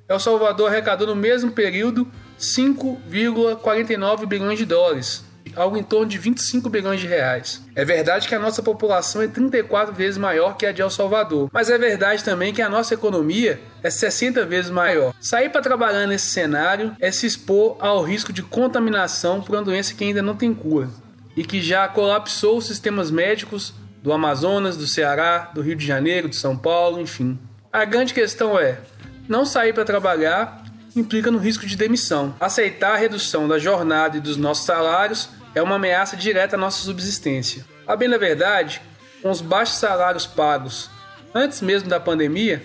El 0.08 0.20
Salvador 0.20 0.70
arrecadou 0.70 1.08
no 1.08 1.16
mesmo 1.16 1.52
período 1.52 2.12
5,49 2.38 4.26
bilhões 4.26 4.60
de 4.60 4.66
dólares, 4.66 5.24
algo 5.56 5.78
em 5.78 5.84
torno 5.84 6.08
de 6.08 6.18
25 6.18 6.70
bilhões 6.70 7.00
de 7.00 7.08
reais. 7.08 7.62
É 7.76 7.84
verdade 7.84 8.28
que 8.28 8.36
a 8.36 8.40
nossa 8.40 8.62
população 8.62 9.22
é 9.22 9.28
34 9.28 9.94
vezes 9.94 10.18
maior 10.18 10.58
que 10.58 10.66
a 10.66 10.72
de 10.72 10.82
El 10.82 10.90
Salvador, 10.90 11.50
mas 11.52 11.70
é 11.70 11.78
verdade 11.78 12.24
também 12.24 12.54
que 12.54 12.62
a 12.62 12.70
nossa 12.70 12.94
economia 12.94 13.60
é 13.84 13.90
60 13.90 14.46
vezes 14.46 14.72
maior. 14.72 15.14
Sair 15.20 15.50
para 15.50 15.62
trabalhar 15.62 16.08
nesse 16.08 16.28
cenário 16.28 16.96
é 17.00 17.12
se 17.12 17.26
expor 17.26 17.78
ao 17.80 18.04
risco 18.04 18.34
de 18.34 18.44
contaminação 18.44 19.42
por 19.42 19.56
uma 19.56 19.64
doença 19.64 19.94
que 19.94 20.04
ainda 20.04 20.22
não 20.22 20.36
tem 20.36 20.54
cura 20.54 20.90
e 21.36 21.44
que 21.44 21.62
já 21.62 21.88
colapsou 21.88 22.58
os 22.58 22.66
sistemas 22.66 23.10
médicos 23.10 23.74
do 24.02 24.12
Amazonas, 24.12 24.76
do 24.76 24.88
Ceará, 24.88 25.52
do 25.54 25.62
Rio 25.62 25.76
de 25.76 25.86
Janeiro, 25.86 26.28
de 26.28 26.36
São 26.36 26.58
Paulo, 26.58 27.00
enfim. 27.00 27.40
A 27.72 27.86
grande 27.86 28.14
questão 28.14 28.60
é: 28.60 28.80
não 29.28 29.46
sair 29.46 29.74
para 29.74 29.86
trabalhar 29.86 30.62
implica 30.96 31.32
no 31.32 31.38
risco 31.38 31.66
de 31.66 31.76
demissão. 31.76 32.36
Aceitar 32.40 32.94
a 32.94 32.98
redução 32.98 33.48
da 33.48 33.58
jornada 33.58 34.18
e 34.18 34.22
dos 34.22 34.38
nossos 34.38 34.66
salários 34.66 35.30
é 35.54 35.62
uma 35.62 35.76
ameaça 35.76 36.16
direta 36.16 36.56
à 36.56 36.60
nossa 36.60 36.84
subsistência. 36.84 37.66
A 37.88 37.96
bem 37.96 38.10
da 38.10 38.18
verdade, 38.18 38.82
com 39.22 39.30
os 39.30 39.42
baixos 39.42 39.78
salários 39.78 40.26
pagos 40.26 40.90
antes 41.34 41.62
mesmo 41.62 41.90
da 41.90 42.00
pandemia, 42.00 42.64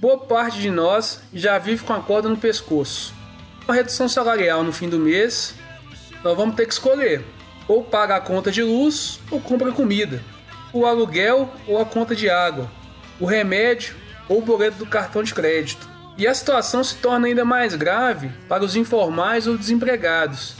boa 0.00 0.18
parte 0.18 0.58
de 0.58 0.70
nós 0.70 1.22
já 1.32 1.58
vive 1.58 1.84
com 1.84 1.92
a 1.92 2.00
corda 2.00 2.28
no 2.28 2.36
pescoço. 2.36 3.14
Uma 3.64 3.74
redução 3.74 4.08
salarial 4.08 4.62
no 4.62 4.72
fim 4.72 4.88
do 4.88 4.98
mês, 4.98 5.54
nós 6.22 6.36
vamos 6.36 6.56
ter 6.56 6.66
que 6.66 6.72
escolher: 6.72 7.24
ou 7.66 7.82
paga 7.82 8.16
a 8.16 8.20
conta 8.20 8.50
de 8.50 8.62
luz 8.62 9.20
ou 9.30 9.40
compra 9.40 9.72
comida 9.72 10.22
o 10.74 10.84
aluguel 10.84 11.48
ou 11.68 11.80
a 11.80 11.86
conta 11.86 12.16
de 12.16 12.28
água, 12.28 12.68
o 13.20 13.24
remédio 13.24 13.94
ou 14.28 14.38
o 14.38 14.42
boleto 14.42 14.78
do 14.78 14.86
cartão 14.86 15.22
de 15.22 15.32
crédito. 15.32 15.88
E 16.18 16.26
a 16.26 16.34
situação 16.34 16.82
se 16.82 16.96
torna 16.96 17.28
ainda 17.28 17.44
mais 17.44 17.74
grave 17.76 18.30
para 18.48 18.64
os 18.64 18.74
informais 18.74 19.46
ou 19.46 19.56
desempregados. 19.56 20.56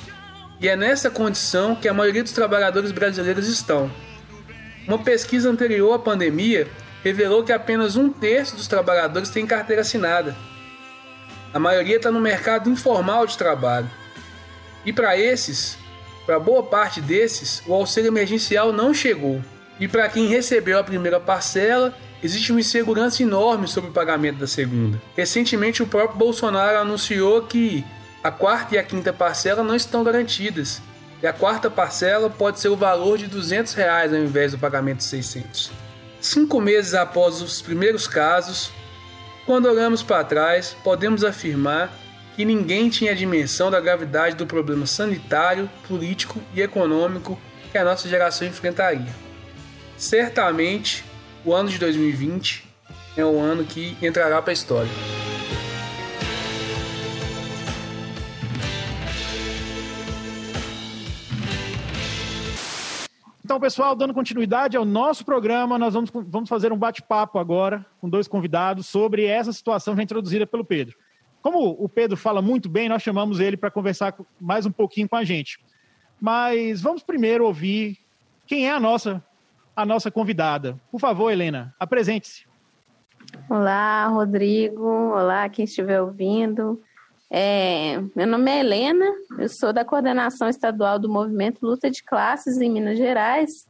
E 0.64 0.68
é 0.71 0.76
nessa 0.76 1.11
condição 1.11 1.76
que 1.76 1.87
a 1.87 1.92
maioria 1.92 2.23
dos 2.23 2.33
trabalhadores 2.33 2.90
brasileiros 2.90 3.49
estão. 3.49 3.90
Uma 4.88 4.97
pesquisa 4.97 5.50
anterior 5.50 5.92
à 5.92 5.99
pandemia 5.99 6.66
revelou 7.02 7.44
que 7.44 7.52
apenas 7.52 7.97
um 7.97 8.09
terço 8.09 8.56
dos 8.56 8.66
trabalhadores 8.66 9.28
tem 9.28 9.47
carteira 9.47 9.83
assinada. 9.83 10.35
A 11.52 11.59
maioria 11.59 11.97
está 11.97 12.11
no 12.11 12.18
mercado 12.18 12.71
informal 12.71 13.26
de 13.26 13.37
trabalho. 13.37 13.90
E 14.87 14.90
para 14.90 15.18
esses, 15.18 15.76
para 16.25 16.40
boa 16.40 16.62
parte 16.62 16.99
desses, 16.99 17.62
o 17.66 17.75
auxílio 17.75 18.09
emergencial 18.09 18.73
não 18.73 18.94
chegou. 18.94 19.42
E 19.78 19.87
para 19.87 20.09
quem 20.09 20.28
recebeu 20.28 20.78
a 20.78 20.83
primeira 20.83 21.21
parcela, 21.21 21.94
existe 22.23 22.52
uma 22.52 22.61
insegurança 22.61 23.23
enorme 23.23 23.68
sobre 23.68 23.90
o 23.90 23.92
pagamento 23.92 24.38
da 24.38 24.47
segunda. 24.47 24.99
Recentemente, 25.14 25.83
o 25.83 25.87
próprio 25.87 26.16
Bolsonaro 26.16 26.78
anunciou 26.78 27.42
que 27.42 27.85
a 28.25 28.31
quarta 28.31 28.75
e 28.75 28.78
a 28.78 28.83
quinta 28.83 29.12
parcela 29.12 29.62
não 29.62 29.76
estão 29.76 30.02
garantidas. 30.02 30.81
E 31.23 31.26
a 31.26 31.33
quarta 31.33 31.71
parcela 31.71 32.31
pode 32.31 32.59
ser 32.59 32.69
o 32.69 32.76
valor 32.76 33.19
de 33.19 33.26
200 33.26 33.75
reais 33.75 34.14
ao 34.14 34.19
invés 34.19 34.52
do 34.52 34.59
pagamento 34.59 34.99
de 34.99 35.04
600. 35.04 35.71
Cinco 36.23 36.59
meses 36.59 36.95
após 36.95 37.43
os 37.43 37.61
primeiros 37.61 38.09
casos, 38.09 38.73
quando 39.45 39.66
olhamos 39.66 40.02
para 40.02 40.25
trás, 40.25 40.75
podemos 40.83 41.23
afirmar 41.23 41.93
que 42.35 42.47
ninguém 42.47 42.88
tinha 42.88 43.12
a 43.12 43.14
dimensão 43.14 43.71
da 43.71 43.78
gravidade 43.78 44.37
do 44.37 44.47
problema 44.47 44.87
sanitário, 44.87 45.69
político 45.87 46.40
e 46.54 46.62
econômico 46.62 47.38
que 47.71 47.76
a 47.76 47.85
nossa 47.85 48.09
geração 48.09 48.49
enfrentaria. 48.49 49.14
Certamente, 49.99 51.04
o 51.45 51.52
ano 51.52 51.69
de 51.69 51.78
2020 51.78 52.66
é 53.19 53.25
um 53.25 53.38
ano 53.38 53.64
que 53.64 53.99
entrará 54.00 54.40
para 54.40 54.50
a 54.50 54.54
história. 54.54 54.90
Então, 63.54 63.61
pessoal, 63.61 63.94
dando 63.94 64.12
continuidade 64.12 64.76
ao 64.76 64.84
nosso 64.84 65.25
programa, 65.25 65.78
nós 65.78 65.94
vamos, 65.94 66.11
vamos 66.12 66.49
fazer 66.49 66.73
um 66.73 66.76
bate-papo 66.76 67.38
agora 67.38 67.87
com 68.00 68.08
dois 68.08 68.26
convidados 68.26 68.88
sobre 68.88 69.26
essa 69.26 69.52
situação 69.52 69.94
já 69.94 70.02
introduzida 70.02 70.44
pelo 70.44 70.64
Pedro. 70.64 70.96
Como 71.40 71.70
o 71.70 71.88
Pedro 71.88 72.16
fala 72.16 72.42
muito 72.42 72.68
bem, 72.68 72.88
nós 72.88 73.00
chamamos 73.00 73.38
ele 73.38 73.56
para 73.56 73.70
conversar 73.70 74.12
mais 74.40 74.66
um 74.66 74.73
pouquinho 74.73 75.08
com 75.08 75.14
a 75.14 75.23
gente. 75.23 75.61
Mas 76.20 76.82
vamos 76.82 77.04
primeiro 77.04 77.46
ouvir 77.46 77.96
quem 78.44 78.66
é 78.66 78.73
a 78.73 78.80
nossa 78.80 79.23
a 79.76 79.87
nossa 79.87 80.11
convidada. 80.11 80.76
Por 80.90 80.99
favor, 80.99 81.30
Helena, 81.30 81.73
apresente-se. 81.78 82.49
Olá, 83.49 84.08
Rodrigo. 84.08 84.84
Olá, 84.84 85.49
quem 85.49 85.64
estiver 85.64 86.02
ouvindo. 86.02 86.82
É, 87.31 88.00
meu 88.14 88.26
nome 88.26 88.50
é 88.50 88.61
Helena, 88.61 89.07
eu 89.38 89.49
sou 89.49 89.73
da 89.73 89.85
coordenação 89.85 90.49
estadual 90.49 90.99
do 90.99 91.09
Movimento 91.09 91.64
Luta 91.66 91.90
de 91.90 92.02
Classes 92.02 92.59
em 92.59 92.71
Minas 92.71 92.99
Gerais. 92.99 93.66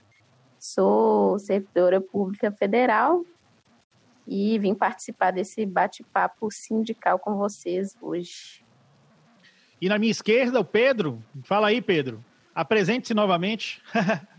Sou 0.59 1.39
servidora 1.39 2.01
pública 2.01 2.51
federal 2.51 3.25
e 4.27 4.59
vim 4.59 4.75
participar 4.75 5.31
desse 5.31 5.65
bate-papo 5.65 6.51
sindical 6.51 7.19
com 7.19 7.37
vocês 7.37 7.97
hoje. 8.01 8.65
E 9.81 9.89
na 9.89 9.99
minha 9.99 10.11
esquerda, 10.11 10.61
o 10.61 10.65
Pedro. 10.65 11.23
Fala 11.45 11.69
aí, 11.69 11.81
Pedro. 11.83 12.25
Apresente-se 12.55 13.15
novamente. 13.15 13.83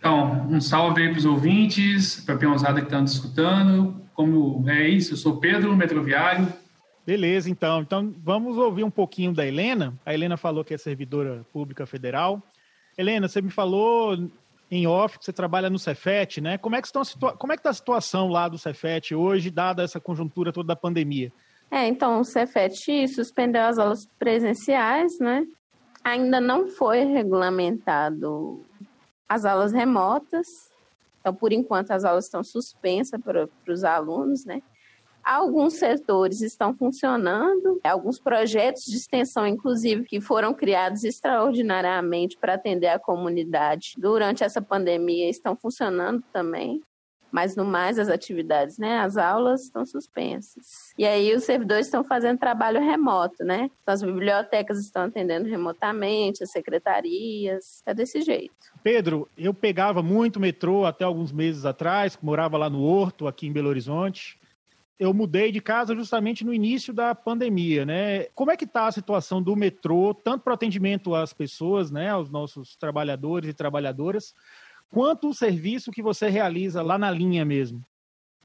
Então, 0.00 0.46
um 0.48 0.60
salve 0.60 1.02
aí 1.02 1.08
para 1.08 1.18
os 1.18 1.24
ouvintes, 1.24 2.20
para 2.20 2.36
a 2.36 2.38
peãozada 2.38 2.78
que 2.78 2.86
está 2.86 3.00
nos 3.00 3.14
escutando. 3.14 4.00
Como 4.14 4.62
é 4.70 4.88
isso? 4.88 5.14
Eu 5.14 5.16
sou 5.16 5.38
Pedro, 5.38 5.76
metroviário. 5.76 6.46
Beleza, 7.08 7.48
então. 7.48 7.80
Então, 7.80 8.14
vamos 8.22 8.58
ouvir 8.58 8.84
um 8.84 8.90
pouquinho 8.90 9.32
da 9.32 9.46
Helena. 9.46 9.98
A 10.04 10.12
Helena 10.12 10.36
falou 10.36 10.62
que 10.62 10.74
é 10.74 10.76
servidora 10.76 11.42
pública 11.50 11.86
federal. 11.86 12.42
Helena, 12.98 13.26
você 13.26 13.40
me 13.40 13.48
falou 13.48 14.28
em 14.70 14.86
off 14.86 15.18
que 15.18 15.24
você 15.24 15.32
trabalha 15.32 15.70
no 15.70 15.78
Cefet, 15.78 16.38
né? 16.38 16.58
Como 16.58 16.76
é 16.76 16.82
que 16.82 16.86
está 16.86 17.00
Como 17.38 17.50
é 17.50 17.56
que 17.56 17.62
tá 17.62 17.70
a 17.70 17.72
situação 17.72 18.28
lá 18.28 18.46
do 18.46 18.58
Cefet 18.58 19.14
hoje, 19.14 19.50
dada 19.50 19.82
essa 19.82 19.98
conjuntura 19.98 20.52
toda 20.52 20.66
da 20.66 20.76
pandemia? 20.76 21.32
É, 21.70 21.88
então 21.88 22.20
o 22.20 22.24
Cefet 22.24 23.08
suspendeu 23.08 23.62
as 23.62 23.78
aulas 23.78 24.06
presenciais, 24.18 25.18
né? 25.18 25.46
Ainda 26.04 26.42
não 26.42 26.68
foi 26.68 27.04
regulamentado 27.04 28.62
as 29.26 29.46
aulas 29.46 29.72
remotas. 29.72 30.46
Então, 31.20 31.34
por 31.34 31.54
enquanto, 31.54 31.90
as 31.90 32.04
aulas 32.04 32.26
estão 32.26 32.44
suspensas 32.44 33.18
para 33.18 33.48
os 33.66 33.82
alunos, 33.82 34.44
né? 34.44 34.60
Alguns 35.28 35.74
setores 35.74 36.40
estão 36.40 36.74
funcionando, 36.74 37.78
alguns 37.84 38.18
projetos 38.18 38.86
de 38.86 38.96
extensão, 38.96 39.46
inclusive, 39.46 40.04
que 40.04 40.22
foram 40.22 40.54
criados 40.54 41.04
extraordinariamente 41.04 42.38
para 42.38 42.54
atender 42.54 42.86
a 42.86 42.98
comunidade 42.98 43.92
durante 43.98 44.42
essa 44.42 44.62
pandemia, 44.62 45.28
estão 45.28 45.54
funcionando 45.54 46.24
também. 46.32 46.80
Mas 47.30 47.54
no 47.54 47.62
mais, 47.66 47.98
as 47.98 48.08
atividades, 48.08 48.78
né? 48.78 49.00
As 49.00 49.18
aulas 49.18 49.64
estão 49.64 49.84
suspensas. 49.84 50.94
E 50.96 51.04
aí 51.04 51.34
os 51.34 51.44
servidores 51.44 51.88
estão 51.88 52.02
fazendo 52.02 52.38
trabalho 52.38 52.80
remoto, 52.80 53.44
né? 53.44 53.70
Então, 53.82 53.92
as 53.92 54.02
bibliotecas 54.02 54.80
estão 54.80 55.02
atendendo 55.02 55.46
remotamente, 55.46 56.42
as 56.42 56.50
secretarias, 56.50 57.82
é 57.84 57.92
desse 57.92 58.22
jeito. 58.22 58.54
Pedro, 58.82 59.28
eu 59.36 59.52
pegava 59.52 60.02
muito 60.02 60.40
metrô 60.40 60.86
até 60.86 61.04
alguns 61.04 61.30
meses 61.32 61.66
atrás, 61.66 62.18
morava 62.22 62.56
lá 62.56 62.70
no 62.70 62.82
Horto, 62.82 63.26
aqui 63.26 63.46
em 63.46 63.52
Belo 63.52 63.68
Horizonte. 63.68 64.38
Eu 64.98 65.14
mudei 65.14 65.52
de 65.52 65.60
casa 65.60 65.94
justamente 65.94 66.44
no 66.44 66.52
início 66.52 66.92
da 66.92 67.14
pandemia, 67.14 67.86
né? 67.86 68.24
Como 68.34 68.50
é 68.50 68.56
que 68.56 68.64
está 68.64 68.86
a 68.88 68.92
situação 68.92 69.40
do 69.40 69.54
metrô, 69.54 70.12
tanto 70.12 70.42
para 70.42 70.50
o 70.50 70.54
atendimento 70.54 71.14
às 71.14 71.32
pessoas, 71.32 71.90
né, 71.90 72.10
aos 72.10 72.28
nossos 72.28 72.74
trabalhadores 72.76 73.48
e 73.48 73.54
trabalhadoras, 73.54 74.34
quanto 74.90 75.28
o 75.28 75.34
serviço 75.34 75.92
que 75.92 76.02
você 76.02 76.28
realiza 76.28 76.82
lá 76.82 76.98
na 76.98 77.10
linha 77.10 77.44
mesmo? 77.44 77.84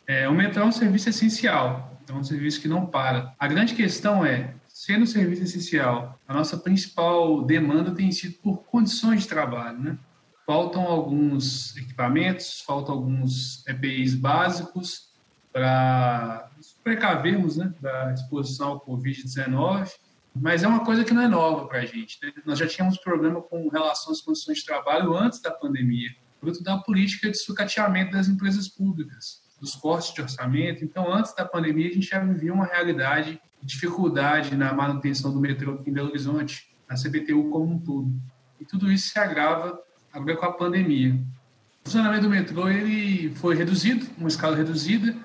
É, 0.05 0.27
o 0.27 0.33
metrô 0.33 0.63
é 0.63 0.65
um 0.67 0.72
serviço 0.72 1.10
essencial, 1.10 1.98
é 2.07 2.13
um 2.13 2.24
serviço 2.24 2.62
que 2.62 2.67
não 2.67 2.86
para. 2.86 3.33
A 3.39 3.48
grande 3.48 3.74
questão 3.74 4.24
é, 4.24 4.53
sendo 4.67 5.03
um 5.03 5.07
serviço 5.07 5.43
essencial, 5.43 6.19
a 6.27 6.33
nossa 6.33 6.57
principal 6.57 7.41
demanda 7.43 7.91
tem 7.91 8.12
sido 8.12 8.36
por 8.39 8.63
condições 8.65 9.22
de 9.22 9.29
trabalho, 9.29 9.79
né? 9.79 9.98
Faltam 10.45 10.83
alguns 10.83 11.75
equipamentos, 11.77 12.62
faltam 12.62 12.95
alguns 12.95 13.65
EPIs 13.65 14.13
básicos 14.13 15.12
para 15.53 16.50
precavermos 16.83 17.55
né, 17.55 17.74
da 17.79 18.12
exposição 18.12 18.69
ao 18.69 18.86
Covid-19, 18.86 19.89
mas 20.36 20.63
é 20.63 20.67
uma 20.67 20.83
coisa 20.83 21.03
que 21.03 21.13
não 21.13 21.22
é 21.22 21.27
nova 21.27 21.67
para 21.67 21.79
a 21.79 21.86
gente. 21.86 22.17
Né? 22.22 22.33
Nós 22.45 22.57
já 22.57 22.67
tínhamos 22.67 22.98
problema 22.98 23.41
com 23.41 23.69
relação 23.69 24.12
às 24.12 24.19
condições 24.19 24.57
de 24.57 24.65
trabalho 24.65 25.15
antes 25.15 25.39
da 25.39 25.51
pandemia 25.51 26.10
fruto 26.43 26.62
da 26.62 26.77
política 26.77 27.31
de 27.31 27.38
sucateamento 27.38 28.12
das 28.12 28.27
empresas 28.27 28.67
públicas, 28.67 29.41
dos 29.62 29.75
cortes 29.75 30.13
de 30.13 30.22
orçamento. 30.22 30.83
Então, 30.83 31.12
antes 31.12 31.33
da 31.33 31.45
pandemia, 31.45 31.89
a 31.89 31.93
gente 31.93 32.07
já 32.07 32.19
vivia 32.19 32.53
uma 32.53 32.65
realidade 32.65 33.41
de 33.62 33.67
dificuldade 33.67 34.55
na 34.57 34.74
manutenção 34.74 35.31
do 35.31 35.39
metrô 35.39 35.75
aqui 35.75 35.89
em 35.89 35.93
Belo 35.93 36.10
Horizonte, 36.10 36.69
na 36.88 36.95
CBTU 36.95 37.50
como 37.50 37.74
um 37.74 37.79
todo. 37.79 38.12
E 38.60 38.65
tudo 38.65 38.91
isso 38.91 39.10
se 39.10 39.17
agrava 39.17 39.79
agora 40.12 40.36
com 40.36 40.45
a 40.45 40.51
pandemia. 40.51 41.13
O 41.13 41.89
funcionamento 41.89 42.24
do 42.24 42.29
metrô 42.29 42.67
ele 42.67 43.33
foi 43.36 43.55
reduzido, 43.55 44.05
uma 44.17 44.27
escala 44.27 44.55
reduzida. 44.55 45.15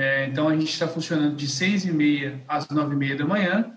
É, 0.00 0.26
então, 0.26 0.48
a 0.48 0.54
gente 0.54 0.70
está 0.70 0.86
funcionando 0.86 1.34
de 1.34 1.48
6h30 1.48 2.42
às 2.46 2.68
9h30 2.68 3.16
da 3.16 3.26
manhã. 3.26 3.72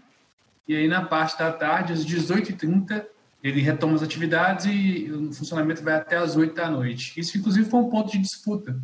E 0.68 0.76
aí, 0.76 0.88
na 0.88 1.04
parte 1.04 1.36
da 1.36 1.52
tarde, 1.52 1.94
às 1.94 2.06
18h30, 2.06 3.04
ele 3.44 3.60
retoma 3.60 3.96
as 3.96 4.04
atividades 4.04 4.68
e 4.68 5.12
o 5.12 5.34
funcionamento 5.34 5.82
vai 5.82 5.96
até 5.96 6.18
as 6.18 6.36
8 6.36 6.54
da 6.54 6.70
noite. 6.70 7.20
Isso, 7.20 7.40
inclusive, 7.40 7.68
foi 7.68 7.80
um 7.80 7.90
ponto 7.90 8.12
de 8.12 8.20
disputa. 8.20 8.80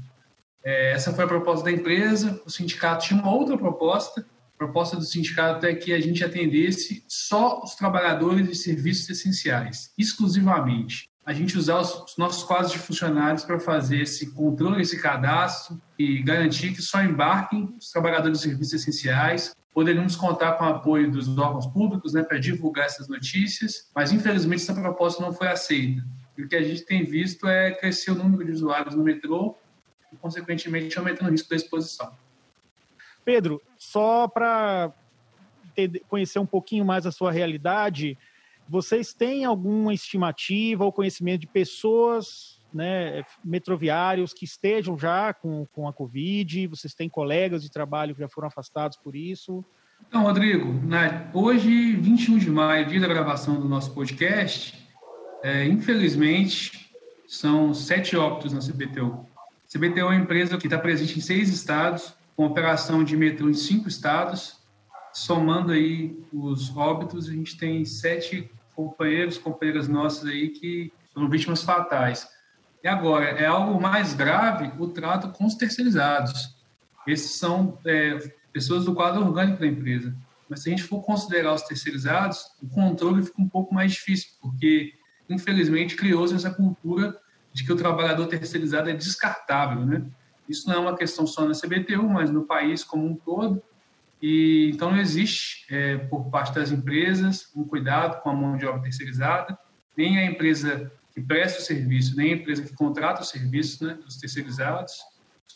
É, 0.64 0.94
essa 0.94 1.14
foi 1.14 1.26
a 1.26 1.28
proposta 1.28 1.66
da 1.66 1.72
empresa, 1.72 2.42
o 2.44 2.50
sindicato 2.50 3.06
tinha 3.06 3.22
uma 3.22 3.32
outra 3.32 3.56
proposta. 3.56 4.22
A 4.22 4.58
proposta 4.58 4.98
do 4.98 5.04
sindicato 5.04 5.64
é 5.68 5.76
que 5.76 5.94
a 5.94 6.02
gente 6.02 6.24
atendesse 6.24 7.04
só 7.08 7.62
os 7.62 7.76
trabalhadores 7.76 8.48
de 8.48 8.56
serviços 8.56 9.08
essenciais, 9.12 9.94
exclusivamente. 9.96 11.08
A 11.28 11.34
gente 11.34 11.58
usar 11.58 11.82
os, 11.82 11.94
os 12.04 12.18
nossos 12.18 12.42
quadros 12.44 12.72
de 12.72 12.80
funcionários 12.80 13.44
para 13.44 13.60
fazer 13.60 14.00
esse 14.00 14.32
controle, 14.34 14.82
esse 14.82 14.98
cadastro 15.02 15.78
e 16.00 16.24
garantir 16.24 16.74
que 16.74 16.82
só 16.82 17.04
embarquem 17.04 17.76
os 17.78 17.92
trabalhadores 17.92 18.40
de 18.40 18.46
serviços 18.46 18.76
essenciais, 18.76 19.54
poderíamos 19.74 20.16
contar 20.16 20.54
com 20.54 20.64
o 20.64 20.70
apoio 20.70 21.12
dos 21.12 21.28
órgãos 21.38 21.68
públicos 21.68 22.14
né, 22.14 22.24
para 22.24 22.40
divulgar 22.40 22.86
essas 22.86 23.10
notícias, 23.10 23.92
mas 23.94 24.14
infelizmente 24.14 24.62
essa 24.62 24.74
proposta 24.74 25.22
não 25.22 25.34
foi 25.34 25.50
aceita. 25.50 26.02
E 26.38 26.44
o 26.44 26.48
que 26.48 26.56
a 26.56 26.64
gente 26.64 26.86
tem 26.86 27.04
visto 27.04 27.46
é 27.46 27.72
crescer 27.72 28.12
o 28.12 28.16
número 28.16 28.46
de 28.46 28.54
usuários 28.54 28.96
no 28.96 29.04
metrô 29.04 29.54
e, 30.14 30.16
consequentemente, 30.16 30.98
aumentando 30.98 31.28
o 31.28 31.32
risco 31.32 31.50
da 31.50 31.58
exposição. 31.58 32.10
Pedro, 33.26 33.62
só 33.78 34.30
para 34.30 34.94
conhecer 36.08 36.40
um 36.40 36.46
pouquinho 36.46 36.86
mais 36.86 37.06
a 37.06 37.12
sua 37.12 37.34
realidade, 37.34 38.18
vocês 38.70 39.14
têm 39.14 39.46
alguma 39.46 39.94
estimativa 39.94 40.84
ou 40.84 40.92
conhecimento 40.92 41.42
de 41.42 41.48
pessoas 41.48 42.60
né, 42.74 43.24
metroviários 43.44 44.34
que 44.34 44.46
estejam 44.46 44.98
já 44.98 45.34
com, 45.34 45.66
com 45.74 45.88
a 45.88 45.94
Covid? 45.94 46.68
Vocês 46.68 46.94
têm 46.94 47.10
colegas 47.10 47.64
de 47.64 47.72
trabalho 47.72 48.14
que 48.14 48.22
já 48.22 48.28
foram 48.28 48.48
afastados 48.48 48.98
por 48.98 49.16
isso? 49.16 49.64
Então, 50.08 50.24
Rodrigo, 50.24 50.72
né, 50.86 51.30
hoje, 51.34 51.94
21 51.96 52.38
de 52.38 52.50
maio, 52.50 52.86
dia 52.86 53.00
da 53.00 53.08
gravação 53.08 53.60
do 53.60 53.68
nosso 53.68 53.94
podcast, 53.94 54.88
é, 55.44 55.66
infelizmente, 55.66 56.92
são 57.28 57.74
sete 57.74 58.16
óbitos 58.16 58.54
na 58.54 58.60
CBTU. 58.60 59.26
CBTU 59.72 60.00
é 60.00 60.04
uma 60.04 60.16
empresa 60.16 60.58
que 60.58 60.68
está 60.68 60.78
presente 60.78 61.18
em 61.18 61.22
seis 61.22 61.50
estados, 61.50 62.14
com 62.36 62.46
operação 62.46 63.04
de 63.04 63.18
metrô 63.18 63.50
em 63.50 63.54
cinco 63.54 63.90
estados. 63.90 64.58
Somando 65.14 65.72
aí 65.72 66.18
os 66.32 66.76
óbitos, 66.76 67.28
a 67.28 67.34
gente 67.34 67.58
tem 67.58 67.84
sete 67.84 68.50
companheiros, 68.78 69.40
companheiras 69.40 69.88
nossas 69.88 70.30
aí 70.30 70.50
que 70.50 70.94
foram 71.12 71.28
vítimas 71.28 71.64
fatais. 71.64 72.28
E 72.84 72.88
agora, 72.88 73.26
é 73.26 73.48
algo 73.48 73.82
mais 73.82 74.14
grave 74.14 74.72
o 74.78 74.88
trato 74.88 75.30
com 75.30 75.48
os 75.48 75.56
terceirizados. 75.56 76.56
Esses 77.08 77.32
são 77.32 77.80
é, 77.84 78.20
pessoas 78.54 78.86
do 78.86 78.94
quadro 78.94 79.26
orgânico 79.26 79.60
da 79.60 79.66
empresa. 79.66 80.16
Mas 80.48 80.62
se 80.62 80.70
a 80.70 80.72
gente 80.72 80.84
for 80.84 81.02
considerar 81.02 81.54
os 81.54 81.64
terceirizados, 81.64 82.52
o 82.62 82.70
controle 82.70 83.24
fica 83.24 83.42
um 83.42 83.50
pouco 83.50 83.74
mais 83.74 83.94
difícil, 83.94 84.30
porque, 84.40 84.94
infelizmente, 85.28 85.96
criou-se 85.96 86.36
essa 86.36 86.52
cultura 86.52 87.20
de 87.52 87.66
que 87.66 87.74
o 87.74 87.76
trabalhador 87.76 88.28
terceirizado 88.28 88.92
é 88.92 88.94
descartável, 88.94 89.84
né? 89.84 90.06
Isso 90.48 90.70
não 90.70 90.76
é 90.76 90.80
uma 90.80 90.96
questão 90.96 91.26
só 91.26 91.46
na 91.46 91.54
CBTU, 91.54 92.08
mas 92.08 92.30
no 92.30 92.46
país 92.46 92.84
como 92.84 93.08
um 93.08 93.16
todo. 93.16 93.62
E 94.22 94.72
então 94.74 94.92
não 94.92 94.98
existe, 94.98 95.66
é, 95.74 95.98
por 95.98 96.30
parte 96.30 96.54
das 96.54 96.72
empresas, 96.72 97.52
um 97.56 97.64
cuidado 97.64 98.22
com 98.22 98.30
a 98.30 98.34
mão 98.34 98.58
de 98.58 98.66
obra 98.66 98.82
terceirizada. 98.82 99.58
Nem 99.96 100.18
a 100.18 100.26
empresa 100.26 100.92
que 101.14 101.22
presta 101.22 101.60
o 101.60 101.64
serviço, 101.64 102.16
nem 102.16 102.34
a 102.34 102.36
empresa 102.38 102.64
que 102.64 102.74
contrata 102.74 103.22
o 103.22 103.26
serviço 103.26 103.86
né, 103.86 103.94
dos 103.96 104.18
terceirizados. 104.18 104.94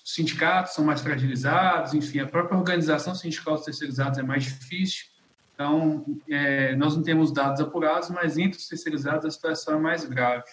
Os 0.04 0.16
sindicatos 0.16 0.74
são 0.74 0.84
mais 0.84 1.02
fragilizados, 1.02 1.94
enfim, 1.94 2.20
a 2.20 2.28
própria 2.28 2.58
organização 2.58 3.14
sindical 3.14 3.56
dos 3.56 3.66
terceirizados 3.66 4.18
é 4.18 4.24
mais 4.24 4.44
difícil. 4.44 5.06
Então, 5.54 6.04
é, 6.28 6.76
nós 6.76 6.96
não 6.96 7.04
temos 7.04 7.32
dados 7.32 7.62
apurados, 7.62 8.10
mas 8.10 8.38
entre 8.38 8.58
os 8.58 8.68
terceirizados 8.68 9.26
a 9.26 9.30
situação 9.30 9.76
é 9.76 9.80
mais 9.80 10.04
grave. 10.06 10.46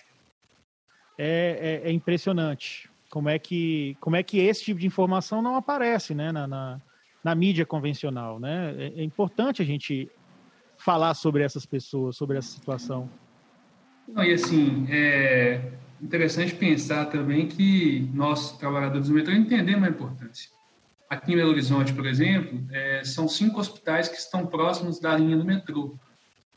É, 1.17 1.81
é, 1.85 1.89
é 1.89 1.93
impressionante 1.93 2.91
como 3.09 3.29
é 3.29 3.39
que 3.39 3.97
como 4.01 4.17
é 4.17 4.23
que 4.23 4.39
esse 4.39 4.65
tipo 4.65 4.79
de 4.79 4.87
informação 4.87 5.41
não 5.41 5.57
aparece, 5.57 6.15
né, 6.15 6.31
na, 6.31 6.47
na, 6.47 6.81
na 7.29 7.35
mídia 7.35 7.67
convencional, 7.67 8.41
né? 8.41 8.75
É, 8.79 9.01
é 9.01 9.05
importante 9.05 9.61
a 9.61 9.65
gente 9.65 10.11
falar 10.79 11.13
sobre 11.13 11.43
essas 11.43 11.67
pessoas, 11.67 12.17
sobre 12.17 12.39
essa 12.39 12.49
situação. 12.49 13.09
Não, 14.09 14.25
e 14.25 14.33
assim, 14.33 14.87
é 14.89 15.73
interessante 16.01 16.55
pensar 16.55 17.07
também 17.07 17.47
que 17.47 18.09
nós, 18.15 18.57
trabalhadores 18.57 19.09
do 19.09 19.15
metrô, 19.15 19.35
entendemos 19.35 19.85
a 19.87 19.91
importância. 19.91 20.51
Aqui 21.11 21.33
em 21.33 21.37
Belo 21.37 21.51
Horizonte, 21.51 21.93
por 21.93 22.07
exemplo, 22.07 22.67
é, 22.73 23.03
são 23.05 23.29
cinco 23.29 23.61
hospitais 23.61 24.09
que 24.09 24.17
estão 24.17 24.47
próximos 24.47 24.99
da 24.99 25.15
linha 25.15 25.37
do 25.37 25.45
metrô. 25.45 25.95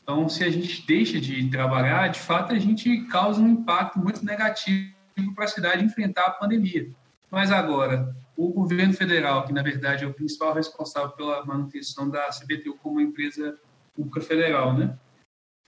Então, 0.02 0.26
se 0.28 0.42
a 0.42 0.50
gente 0.50 0.86
deixa 0.86 1.20
de 1.20 1.50
trabalhar, 1.50 2.08
de 2.08 2.18
fato, 2.18 2.54
a 2.54 2.58
gente 2.58 3.02
causa 3.08 3.42
um 3.42 3.48
impacto 3.48 3.98
muito 3.98 4.24
negativo 4.24 4.90
para 5.34 5.44
a 5.44 5.48
cidade 5.48 5.84
enfrentar 5.84 6.22
a 6.22 6.30
pandemia. 6.30 6.88
Mas 7.30 7.50
agora, 7.50 8.14
o 8.36 8.48
governo 8.52 8.94
federal, 8.94 9.44
que 9.44 9.52
na 9.52 9.62
verdade 9.62 10.04
é 10.04 10.06
o 10.06 10.14
principal 10.14 10.54
responsável 10.54 11.10
pela 11.10 11.44
manutenção 11.44 12.08
da 12.08 12.28
CBTU 12.28 12.74
como 12.82 13.00
empresa 13.00 13.58
pública 13.94 14.20
federal, 14.20 14.72
né? 14.76 14.98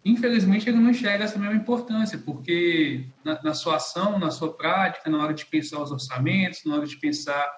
infelizmente 0.05 0.69
ele 0.69 0.79
não 0.79 0.91
enxerga 0.91 1.25
essa 1.25 1.39
mesma 1.39 1.57
importância, 1.57 2.19
porque 2.19 3.07
na, 3.25 3.43
na, 3.43 3.55
sua 3.55 3.77
ação, 3.77 4.19
na 4.19 4.31
sua 4.31 4.53
prática, 4.53 5.09
na 5.09 5.23
hora 5.23 5.33
de 5.33 5.47
pensar 5.47 5.81
os 5.81 5.91
orçamentos, 5.91 6.65
na 6.65 6.77
hora 6.77 6.87
de 6.87 6.97
pensar 6.99 7.51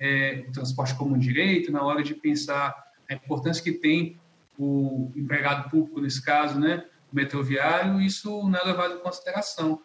é, 0.00 0.44
o 0.48 0.52
transporte 0.52 0.96
como 0.96 1.16
direito, 1.16 1.70
na 1.70 1.82
hora 1.82 2.02
de 2.02 2.14
pensar 2.14 2.74
a 3.08 3.14
importância 3.14 3.62
que 3.62 3.72
tem 3.72 4.20
o 4.58 5.10
empregado 5.14 5.70
público, 5.70 6.00
nesse 6.00 6.22
caso, 6.22 6.58
né, 6.58 6.84
o 7.12 7.16
metroviário, 7.16 8.00
isso 8.00 8.48
não 8.48 8.58
é 8.58 8.64
levado 8.64 8.94
em 8.94 8.98
consideração. 8.98 9.80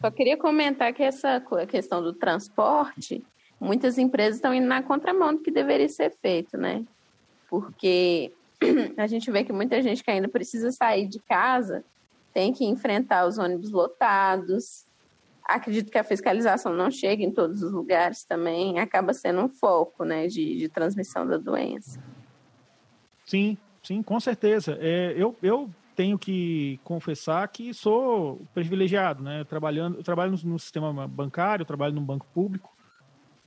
Só 0.00 0.10
queria 0.10 0.36
comentar 0.36 0.92
que 0.92 1.02
essa 1.02 1.42
questão 1.68 2.02
do 2.02 2.12
transporte, 2.12 3.24
muitas 3.60 3.98
empresas 3.98 4.36
estão 4.36 4.54
indo 4.54 4.66
na 4.66 4.82
contramão 4.82 5.34
do 5.34 5.42
que 5.42 5.50
deveria 5.50 5.88
ser 5.88 6.14
feito, 6.22 6.56
né? 6.56 6.84
Porque 7.48 8.32
a 8.96 9.06
gente 9.06 9.30
vê 9.30 9.44
que 9.44 9.52
muita 9.52 9.82
gente 9.82 10.02
que 10.02 10.10
ainda 10.10 10.28
precisa 10.28 10.70
sair 10.70 11.06
de 11.08 11.18
casa 11.20 11.84
tem 12.32 12.52
que 12.52 12.64
enfrentar 12.64 13.26
os 13.26 13.38
ônibus 13.38 13.70
lotados, 13.70 14.86
acredito 15.48 15.90
que 15.90 15.98
a 15.98 16.04
fiscalização 16.04 16.74
não 16.74 16.90
chega 16.90 17.24
em 17.24 17.32
todos 17.32 17.62
os 17.62 17.72
lugares 17.72 18.22
também, 18.22 18.78
acaba 18.78 19.14
sendo 19.14 19.40
um 19.40 19.48
foco 19.48 20.04
né, 20.04 20.26
de, 20.26 20.58
de 20.58 20.68
transmissão 20.68 21.26
da 21.26 21.38
doença. 21.38 21.98
Sim, 23.24 23.56
sim, 23.82 24.02
com 24.02 24.20
certeza. 24.20 24.78
É, 24.80 25.14
eu, 25.16 25.34
eu 25.42 25.70
tenho 25.96 26.18
que 26.18 26.78
confessar 26.84 27.48
que 27.48 27.72
sou 27.72 28.40
privilegiado, 28.54 29.22
né? 29.22 29.42
Trabalhando, 29.44 29.96
eu 29.96 30.04
trabalho 30.04 30.32
no, 30.32 30.50
no 30.50 30.58
sistema 30.58 31.08
bancário, 31.08 31.64
trabalho 31.64 31.94
num 31.94 32.04
banco 32.04 32.26
público. 32.32 32.70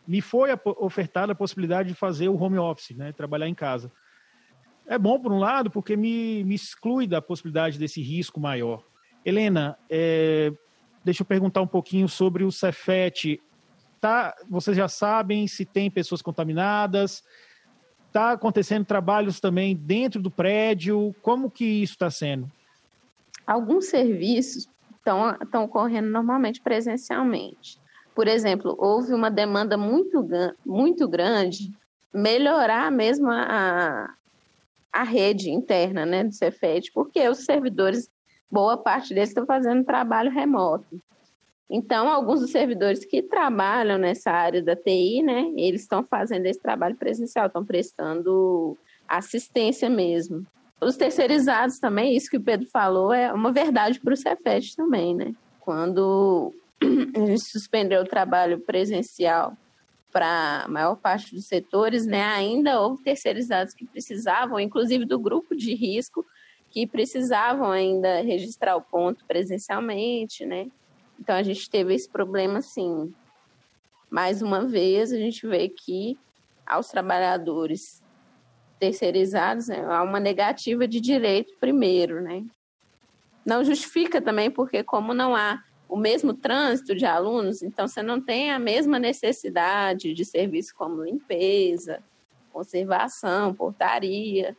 Me 0.08 0.22
foi 0.22 0.50
ofertada 0.78 1.34
a 1.34 1.36
possibilidade 1.36 1.90
de 1.90 1.96
fazer 1.96 2.28
o 2.28 2.42
home 2.42 2.58
office, 2.58 2.96
né? 2.96 3.12
Trabalhar 3.12 3.48
em 3.48 3.54
casa. 3.54 3.92
É 4.88 4.98
bom, 4.98 5.20
por 5.20 5.32
um 5.32 5.40
lado, 5.40 5.70
porque 5.70 5.96
me, 5.96 6.44
me 6.44 6.56
exclui 6.56 7.08
da 7.08 7.22
possibilidade 7.22 7.78
desse 7.78 8.02
risco 8.02 8.40
maior. 8.40 8.84
Helena, 9.24 9.78
é, 9.90 10.52
deixa 11.04 11.22
eu 11.22 11.26
perguntar 11.26 11.62
um 11.62 11.68
pouquinho 11.68 12.10
sobre 12.10 12.44
o 12.44 12.52
Cefet. 12.52 13.40
Tá, 14.00 14.36
vocês 14.50 14.76
já 14.76 14.88
sabem 14.88 15.48
se 15.48 15.64
tem 15.64 15.90
pessoas 15.90 16.22
contaminadas? 16.22 17.24
Está 18.08 18.32
acontecendo 18.32 18.84
trabalhos 18.84 19.40
também 19.40 19.76
dentro 19.76 20.22
do 20.22 20.30
prédio? 20.30 21.16
Como 21.22 21.50
que 21.50 21.64
isso 21.64 21.94
está 21.94 22.10
sendo? 22.10 22.52
Alguns 23.46 23.86
serviços 23.86 24.68
estão 24.98 25.64
ocorrendo 25.64 26.10
normalmente 26.10 26.62
presencialmente. 26.62 27.81
Por 28.13 28.28
exemplo, 28.28 28.76
houve 28.78 29.13
uma 29.13 29.32
demanda 29.32 29.78
muito, 29.78 30.26
muito 30.65 31.08
grande 31.08 31.71
melhorar 32.13 32.91
mesmo 32.91 33.30
a, 33.30 34.13
a 34.91 35.04
rede 35.04 35.50
interna 35.50 36.06
né, 36.06 36.24
do 36.24 36.34
Cefet, 36.34 36.91
porque 36.93 37.28
os 37.30 37.45
servidores, 37.45 38.10
boa 38.50 38.78
parte 38.78 39.13
deles 39.13 39.30
estão 39.30 39.45
fazendo 39.45 39.86
trabalho 39.86 40.30
remoto. 40.30 41.02
Então, 41.69 42.10
alguns 42.10 42.41
dos 42.41 42.52
servidores 42.52 43.06
que 43.06 43.21
trabalham 43.21 43.97
nessa 43.97 44.30
área 44.30 44.62
da 44.62 44.76
TI, 44.76 45.24
né, 45.24 45.54
eles 45.56 45.84
estão 45.84 46.04
fazendo 46.04 46.45
esse 46.45 46.60
trabalho 46.60 46.97
presencial, 46.97 47.47
estão 47.47 47.63
prestando 47.63 48.78
assistência 49.08 49.89
mesmo. 49.89 50.45
Os 50.82 50.97
terceirizados 50.97 51.80
também, 51.80 52.15
isso 52.15 52.30
que 52.30 52.36
o 52.38 52.43
Pedro 52.43 52.67
falou, 52.67 53.13
é 53.13 53.32
uma 53.32 53.54
verdade 53.54 54.02
para 54.02 54.13
o 54.13 54.17
Cefet 54.17 54.76
também, 54.76 55.15
né? 55.15 55.34
Quando 55.62 56.54
a 57.15 57.26
gente 57.26 57.46
suspendeu 57.46 58.02
o 58.02 58.08
trabalho 58.08 58.60
presencial 58.60 59.56
para 60.12 60.63
a 60.65 60.67
maior 60.67 60.96
parte 60.98 61.34
dos 61.34 61.46
setores, 61.46 62.06
né, 62.06 62.24
ainda 62.24 62.82
houve 62.82 63.02
terceirizados 63.02 63.74
que 63.74 63.86
precisavam, 63.86 64.60
inclusive 64.60 65.06
do 65.06 65.17
grupo 65.17 65.56
de 65.56 65.74
risco, 65.74 66.26
que 66.70 66.86
precisavam 66.86 67.72
ainda 67.72 68.22
registrar 68.22 68.76
o 68.76 68.82
ponto 68.82 69.26
presencialmente, 69.26 70.46
né? 70.46 70.67
Então 71.20 71.36
a 71.36 71.44
gente 71.44 71.70
teve 71.70 71.94
esse 71.94 72.10
problema, 72.10 72.62
sim. 72.62 73.13
Mais 74.10 74.41
uma 74.41 74.65
vez, 74.65 75.12
a 75.12 75.17
gente 75.17 75.46
vê 75.46 75.70
que 75.70 76.17
aos 76.65 76.88
trabalhadores 76.88 78.02
terceirizados 78.80 79.67
né, 79.67 79.86
há 79.86 80.02
uma 80.02 80.20
negativa 80.20 80.88
de 80.88 81.00
direito 81.00 81.54
primeiro, 81.60 82.22
né? 82.22 82.44
Não 83.46 83.63
justifica 83.63 84.22
também 84.22 84.50
porque 84.50 84.84
como 84.84 85.13
não 85.13 85.36
há 85.36 85.62
o 85.91 85.97
mesmo 85.97 86.34
trânsito 86.34 86.95
de 86.95 87.06
alunos, 87.06 87.62
então 87.62 87.86
você 87.86 88.01
não 88.01 88.21
tem 88.21 88.49
a 88.49 88.58
mesma 88.58 88.97
necessidade 88.97 90.13
de 90.13 90.23
serviços 90.23 90.71
como 90.71 91.04
limpeza, 91.04 91.99
conservação, 92.54 93.54
portaria. 93.54 94.56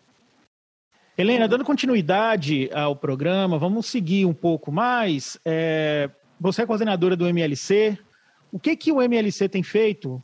Helena, 1.17 1.49
dando 1.49 1.65
continuidade 1.65 2.69
ao 2.75 2.95
programa, 2.95 3.59
vamos 3.59 3.87
seguir 3.87 4.27
um 4.27 4.35
pouco 4.35 4.71
mais. 4.71 5.39
É, 5.43 6.11
você 6.39 6.63
é 6.63 6.67
coordenadora 6.67 7.17
do 7.17 7.27
MLC. 7.27 7.99
O 8.53 8.59
que, 8.59 8.77
que 8.77 8.93
o 8.93 9.01
MLC 9.01 9.49
tem 9.49 9.63
feito 9.63 10.23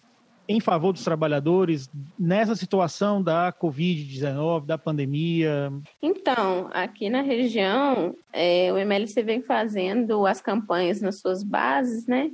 em 0.48 0.60
favor 0.60 0.94
dos 0.94 1.04
trabalhadores 1.04 1.90
nessa 2.18 2.56
situação 2.56 3.22
da 3.22 3.52
Covid-19, 3.52 4.64
da 4.64 4.78
pandemia? 4.78 5.70
Então, 6.00 6.70
aqui 6.72 7.10
na 7.10 7.20
região, 7.20 8.16
é, 8.32 8.72
o 8.72 8.78
MLC 8.78 9.22
vem 9.22 9.42
fazendo 9.42 10.26
as 10.26 10.40
campanhas 10.40 11.02
nas 11.02 11.20
suas 11.20 11.42
bases, 11.42 12.06
né? 12.06 12.30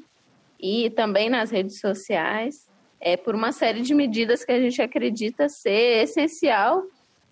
E 0.61 0.91
também 0.91 1.29
nas 1.29 1.51
redes 1.51 1.81
sociais, 1.81 2.69
é, 3.01 3.17
por 3.17 3.35
uma 3.35 3.51
série 3.51 3.83
de 3.83 3.93
medidas 3.93 4.45
que 4.45 4.53
a 4.53 4.61
gente 4.61 4.81
acredita 4.81 5.49
ser 5.49 6.05
essencial 6.05 6.85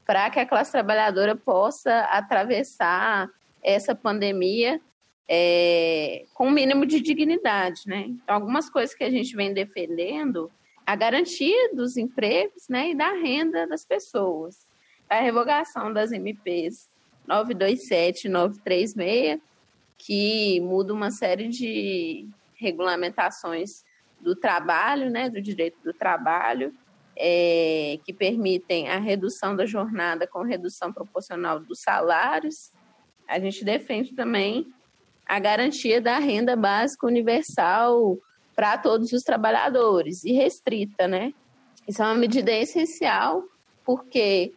para 0.05 0.29
que 0.31 0.41
a 0.41 0.47
classe 0.47 0.73
trabalhadora 0.73 1.37
possa 1.37 2.01
atravessar 2.11 3.31
essa 3.63 3.95
pandemia 3.95 4.81
é, 5.29 6.25
com 6.35 6.49
o 6.49 6.51
mínimo 6.51 6.85
de 6.85 7.01
dignidade, 7.01 7.83
né? 7.87 8.07
Então, 8.09 8.35
algumas 8.35 8.69
coisas 8.69 8.95
que 8.95 9.05
a 9.05 9.11
gente 9.11 9.37
vem 9.37 9.55
defendendo 9.55 10.51
a 10.93 10.95
garantia 10.95 11.75
dos 11.75 11.97
empregos 11.97 12.69
né, 12.69 12.91
e 12.91 12.95
da 12.95 13.13
renda 13.15 13.67
das 13.67 13.83
pessoas. 13.83 14.67
A 15.09 15.21
revogação 15.21 15.91
das 15.91 16.13
MPs 16.13 16.87
927 17.27 18.27
e 18.27 18.31
936, 18.31 19.41
que 19.97 20.61
muda 20.61 20.93
uma 20.93 21.11
série 21.11 21.49
de 21.49 22.29
regulamentações 22.55 23.83
do 24.21 24.37
trabalho, 24.37 25.09
né, 25.09 25.31
do 25.31 25.41
direito 25.41 25.79
do 25.83 25.95
trabalho, 25.95 26.75
é, 27.17 27.99
que 28.05 28.13
permitem 28.13 28.91
a 28.91 28.99
redução 28.99 29.57
da 29.57 29.65
jornada 29.65 30.27
com 30.27 30.43
redução 30.43 30.93
proporcional 30.93 31.59
dos 31.59 31.81
salários. 31.81 32.71
A 33.27 33.41
gente 33.41 33.65
defende 33.65 34.15
também 34.15 34.71
a 35.25 35.39
garantia 35.39 36.03
da 36.03 36.19
renda 36.19 36.55
básica 36.55 37.07
universal 37.07 38.19
para 38.55 38.79
todos 38.79 39.13
os 39.13 39.23
trabalhadores 39.23 40.25
e 40.25 40.33
restrita, 40.33 41.09
né? 41.09 41.33
Isso 41.87 42.03
é 42.03 42.07
uma 42.07 42.15
medida 42.15 42.53
essencial, 42.53 43.45
porque 43.85 44.53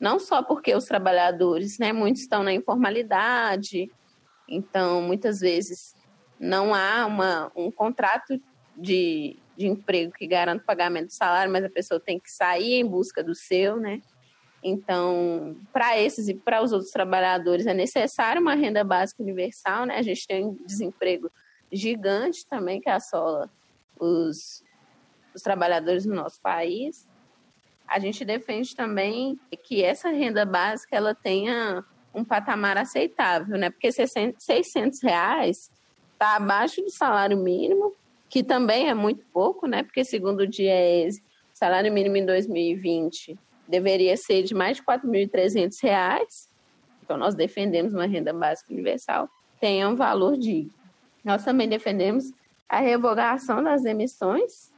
não 0.00 0.18
só 0.18 0.42
porque 0.42 0.74
os 0.74 0.86
trabalhadores, 0.86 1.78
né, 1.78 1.92
muitos 1.92 2.22
estão 2.22 2.42
na 2.42 2.52
informalidade, 2.52 3.90
então 4.48 5.02
muitas 5.02 5.40
vezes 5.40 5.94
não 6.38 6.74
há 6.74 7.04
uma, 7.04 7.52
um 7.54 7.70
contrato 7.70 8.40
de, 8.74 9.36
de 9.56 9.66
emprego 9.66 10.12
que 10.12 10.26
garanta 10.26 10.62
o 10.62 10.66
pagamento 10.66 11.08
do 11.08 11.12
salário, 11.12 11.52
mas 11.52 11.64
a 11.64 11.68
pessoa 11.68 12.00
tem 12.00 12.18
que 12.18 12.30
sair 12.30 12.80
em 12.80 12.86
busca 12.86 13.22
do 13.22 13.34
seu, 13.34 13.76
né? 13.76 14.00
Então, 14.62 15.56
para 15.72 15.98
esses 15.98 16.28
e 16.28 16.34
para 16.34 16.62
os 16.62 16.72
outros 16.72 16.90
trabalhadores 16.90 17.66
é 17.66 17.74
necessário 17.74 18.40
uma 18.40 18.54
renda 18.54 18.84
básica 18.84 19.22
universal, 19.22 19.86
né? 19.86 19.96
A 19.96 20.02
gente 20.02 20.26
tem 20.26 20.44
um 20.44 20.54
desemprego 20.66 21.30
gigante 21.72 22.46
também 22.46 22.80
que 22.80 22.88
assola 22.88 23.50
os, 23.98 24.62
os 25.34 25.42
trabalhadores 25.42 26.04
no 26.04 26.14
nosso 26.14 26.40
país. 26.40 27.08
A 27.86 27.98
gente 27.98 28.24
defende 28.24 28.74
também 28.74 29.38
que 29.62 29.82
essa 29.82 30.10
renda 30.10 30.44
básica 30.44 30.96
ela 30.96 31.14
tenha 31.14 31.84
um 32.14 32.24
patamar 32.24 32.76
aceitável, 32.76 33.56
né? 33.56 33.70
Porque 33.70 33.90
600 33.92 35.02
reais 35.02 35.70
está 36.12 36.36
abaixo 36.36 36.82
do 36.82 36.90
salário 36.90 37.36
mínimo, 37.36 37.94
que 38.28 38.42
também 38.42 38.88
é 38.88 38.94
muito 38.94 39.24
pouco, 39.32 39.66
né? 39.66 39.82
Porque 39.82 40.04
segundo 40.04 40.40
o 40.40 40.46
DIEESE, 40.46 41.20
o 41.20 41.58
salário 41.58 41.92
mínimo 41.92 42.16
em 42.16 42.26
2020 42.26 43.38
deveria 43.66 44.16
ser 44.16 44.42
de 44.42 44.54
mais 44.54 44.76
de 44.76 44.82
4.300 44.82 45.76
reais. 45.82 46.48
Então, 47.02 47.16
nós 47.16 47.34
defendemos 47.34 47.92
uma 47.92 48.06
renda 48.06 48.32
básica 48.32 48.72
universal, 48.72 49.28
tenha 49.60 49.88
um 49.88 49.96
valor 49.96 50.36
digno. 50.36 50.79
Nós 51.24 51.44
também 51.44 51.68
defendemos 51.68 52.32
a 52.68 52.80
revogação 52.80 53.62
das 53.62 53.84
emissões 53.84 54.72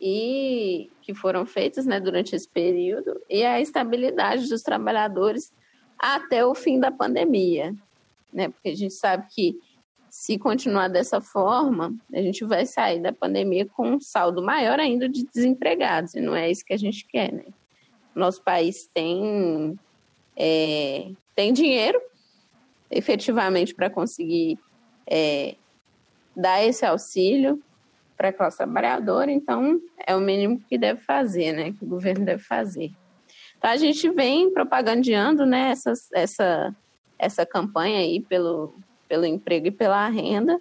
e 0.00 0.90
que 1.00 1.14
foram 1.14 1.46
feitas 1.46 1.86
né, 1.86 2.00
durante 2.00 2.34
esse 2.34 2.48
período 2.48 3.20
e 3.30 3.44
a 3.44 3.60
estabilidade 3.60 4.48
dos 4.48 4.62
trabalhadores 4.62 5.52
até 5.98 6.44
o 6.44 6.54
fim 6.54 6.78
da 6.78 6.90
pandemia, 6.90 7.74
né? 8.32 8.48
Porque 8.48 8.68
a 8.68 8.76
gente 8.76 8.92
sabe 8.92 9.26
que 9.30 9.58
se 10.10 10.38
continuar 10.38 10.88
dessa 10.88 11.20
forma, 11.20 11.94
a 12.12 12.20
gente 12.20 12.44
vai 12.44 12.66
sair 12.66 13.00
da 13.00 13.12
pandemia 13.12 13.66
com 13.66 13.92
um 13.92 14.00
saldo 14.00 14.42
maior 14.42 14.78
ainda 14.78 15.08
de 15.08 15.24
desempregados, 15.24 16.14
e 16.14 16.20
não 16.20 16.36
é 16.36 16.50
isso 16.50 16.64
que 16.64 16.72
a 16.72 16.76
gente 16.76 17.06
quer, 17.06 17.32
né? 17.32 17.46
Nosso 18.14 18.42
país 18.42 18.88
tem, 18.92 19.78
é, 20.36 21.10
tem 21.34 21.52
dinheiro 21.52 22.00
efetivamente 22.90 23.74
para 23.74 23.90
conseguir 23.90 24.58
é, 25.06 25.56
dar 26.36 26.64
esse 26.64 26.84
auxílio 26.84 27.62
para 28.16 28.28
a 28.28 28.32
classe 28.32 28.58
trabalhadora, 28.58 29.30
então 29.30 29.80
é 30.06 30.14
o 30.14 30.20
mínimo 30.20 30.60
que 30.68 30.78
deve 30.78 31.00
fazer, 31.00 31.52
né? 31.52 31.72
Que 31.72 31.84
o 31.84 31.88
governo 31.88 32.24
deve 32.24 32.42
fazer. 32.42 32.92
Então 33.58 33.70
a 33.70 33.76
gente 33.76 34.08
vem 34.10 34.52
propagandeando 34.52 35.44
né, 35.46 35.70
essa, 35.70 35.92
essa, 36.12 36.76
essa 37.18 37.46
campanha 37.46 37.98
aí 37.98 38.20
pelo, 38.20 38.74
pelo 39.08 39.24
emprego 39.24 39.68
e 39.68 39.70
pela 39.70 40.06
renda 40.08 40.60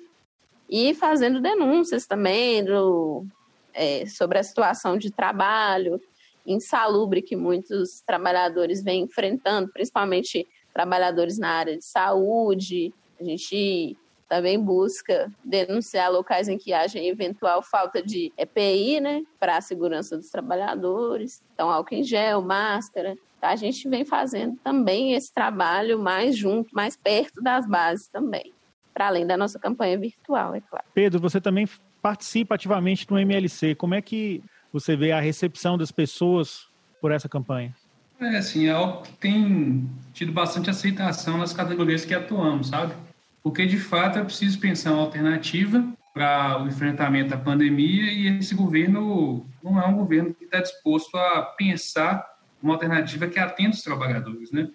e 0.69 0.93
fazendo 0.95 1.41
denúncias 1.41 2.07
também 2.07 2.63
do, 2.63 3.25
é, 3.73 4.05
sobre 4.05 4.39
a 4.39 4.43
situação 4.43 4.97
de 4.97 5.11
trabalho 5.11 6.01
insalubre 6.45 7.21
que 7.21 7.35
muitos 7.35 8.01
trabalhadores 8.01 8.83
vêm 8.83 9.03
enfrentando, 9.03 9.71
principalmente 9.71 10.47
trabalhadores 10.73 11.37
na 11.37 11.49
área 11.49 11.77
de 11.77 11.85
saúde. 11.85 12.93
A 13.19 13.23
gente 13.23 13.97
também 14.33 14.59
busca 14.59 15.31
denunciar 15.45 16.11
locais 16.11 16.47
em 16.47 16.57
que 16.57 16.73
haja 16.73 16.97
eventual 16.97 17.61
falta 17.61 18.01
de 18.01 18.33
EPI, 18.35 18.99
né, 18.99 19.21
para 19.39 19.57
a 19.57 19.61
segurança 19.61 20.17
dos 20.17 20.31
trabalhadores. 20.31 21.43
Então, 21.53 21.69
álcool 21.69 21.93
em 21.93 22.03
gel, 22.03 22.41
máscara. 22.41 23.15
Então, 23.37 23.47
a 23.47 23.55
gente 23.55 23.87
vem 23.87 24.03
fazendo 24.03 24.57
também 24.63 25.13
esse 25.13 25.31
trabalho 25.31 25.99
mais 25.99 26.35
junto, 26.35 26.73
mais 26.73 26.97
perto 26.97 27.43
das 27.43 27.67
bases 27.67 28.07
também, 28.07 28.51
para 28.91 29.05
além 29.05 29.27
da 29.27 29.37
nossa 29.37 29.59
campanha 29.59 29.99
virtual, 29.99 30.55
é 30.55 30.61
claro. 30.61 30.85
Pedro, 30.95 31.19
você 31.19 31.39
também 31.39 31.69
participa 32.01 32.55
ativamente 32.55 33.05
no 33.11 33.19
MLC. 33.19 33.75
Como 33.75 33.93
é 33.93 34.01
que 34.01 34.41
você 34.71 34.95
vê 34.95 35.11
a 35.11 35.19
recepção 35.19 35.77
das 35.77 35.91
pessoas 35.91 36.67
por 36.99 37.11
essa 37.11 37.29
campanha? 37.29 37.75
É, 38.19 38.37
assim, 38.37 38.65
é 38.65 38.71
algo 38.71 39.03
que 39.03 39.13
tem 39.13 39.87
tido 40.11 40.31
bastante 40.31 40.71
aceitação 40.71 41.37
nas 41.37 41.53
categorias 41.53 42.03
que 42.03 42.15
atuamos, 42.15 42.69
sabe? 42.69 42.95
Porque, 43.43 43.65
de 43.65 43.77
fato, 43.77 44.17
é 44.17 44.23
preciso 44.23 44.57
pensar 44.59 44.93
uma 44.93 45.01
alternativa 45.01 45.85
para 46.13 46.63
o 46.63 46.67
enfrentamento 46.67 47.31
da 47.31 47.37
pandemia 47.37 48.11
e 48.11 48.27
esse 48.37 48.55
governo 48.55 49.45
não 49.61 49.81
é 49.81 49.85
um 49.85 49.95
governo 49.95 50.33
que 50.33 50.45
está 50.45 50.61
disposto 50.61 51.17
a 51.17 51.41
pensar 51.41 52.25
uma 52.61 52.73
alternativa 52.75 53.27
que 53.27 53.37
atenda 53.37 53.71
os 53.71 53.81
trabalhadores, 53.81 54.51
né? 54.51 54.69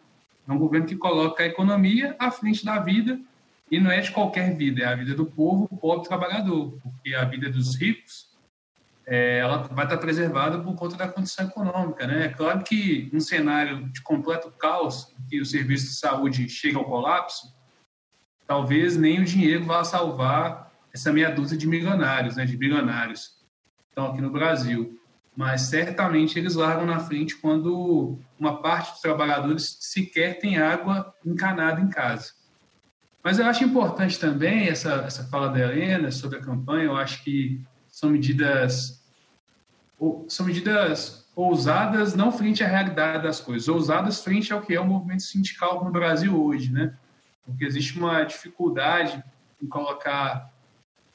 É 0.47 0.53
um 0.53 0.59
governo 0.59 0.87
que 0.87 0.97
coloca 0.97 1.43
a 1.43 1.47
economia 1.47 2.15
à 2.19 2.31
frente 2.31 2.65
da 2.65 2.79
vida 2.79 3.19
e 3.71 3.79
não 3.79 3.91
é 3.91 4.01
de 4.01 4.11
qualquer 4.11 4.57
vida, 4.57 4.83
é 4.83 4.87
a 4.87 4.95
vida 4.95 5.15
do 5.15 5.27
povo, 5.27 5.69
pobre 5.69 6.09
trabalhador, 6.09 6.77
porque 6.83 7.15
a 7.15 7.25
vida 7.25 7.51
dos 7.51 7.77
ricos 7.77 8.29
é, 9.07 9.39
ela 9.39 9.59
vai 9.71 9.87
estar 9.87 9.97
preservada 9.97 10.59
por 10.59 10.75
conta 10.75 10.97
da 10.97 11.09
condição 11.09 11.47
econômica, 11.47 12.07
né? 12.07 12.27
É 12.27 12.29
claro 12.29 12.63
que 12.63 13.09
um 13.13 13.21
cenário 13.21 13.89
de 13.91 14.03
completo 14.03 14.51
caos, 14.51 15.15
que 15.31 15.41
o 15.41 15.47
serviço 15.47 15.87
de 15.87 15.95
saúde 15.95 16.49
chega 16.49 16.79
ao 16.79 16.85
colapso, 16.85 17.55
talvez 18.49 18.97
nem 18.97 19.21
o 19.21 19.25
dinheiro 19.25 19.67
vá 19.67 19.85
salvar 19.85 20.73
essa 20.93 21.13
meia 21.13 21.31
dúzia 21.31 21.57
de 21.57 21.67
milionários, 21.67 22.37
né, 22.37 22.47
de 22.47 22.57
bilionários, 22.57 23.45
estão 23.91 24.07
aqui 24.07 24.23
no 24.23 24.31
Brasil. 24.31 24.99
Mas 25.37 25.61
certamente 25.63 26.39
eles 26.39 26.55
largam 26.55 26.87
na 26.87 26.99
frente 26.99 27.37
quando 27.37 28.19
uma 28.41 28.61
parte 28.61 28.93
dos 28.93 29.01
trabalhadores 29.01 29.77
sequer 29.81 30.39
tem 30.41 30.59
água 30.59 31.15
encanada 31.25 31.81
em 31.81 31.89
casa. 31.89 32.33
Mas 33.23 33.39
eu 33.39 33.45
acho 33.45 33.63
importante 33.63 34.19
também 34.19 34.69
essa, 34.69 34.95
essa 35.07 35.25
fala 35.25 35.49
da 35.49 35.61
Helena 35.61 36.11
sobre 36.11 36.39
a 36.39 36.43
campanha. 36.43 36.85
Eu 36.85 36.97
acho 36.97 37.23
que 37.23 37.61
são 37.87 38.11
medidas 38.11 38.99
são 40.29 40.47
medidas 40.47 41.29
ousadas 41.35 42.15
não 42.15 42.31
frente 42.31 42.63
à 42.63 42.69
realidade 42.69 43.23
das 43.23 43.41
coisas, 43.41 43.69
ousadas 43.69 44.23
frente 44.23 44.53
ao 44.53 44.63
que 44.63 44.75
é 44.75 44.81
o 44.81 44.87
movimento 44.87 45.25
sindical 45.25 45.85
no 45.85 45.91
Brasil 45.91 46.41
hoje, 46.41 46.73
né? 46.73 46.95
Porque 47.49 47.65
existe 47.65 47.99
uma 47.99 48.25
dificuldade 48.25 49.25
em 49.63 49.67
colocar 49.67 50.53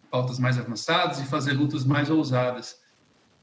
pautas 0.10 0.39
mais 0.39 0.58
avançadas 0.58 1.19
e 1.19 1.26
fazer 1.26 1.54
lutas 1.54 1.86
mais 1.86 2.10
ousadas. 2.10 2.82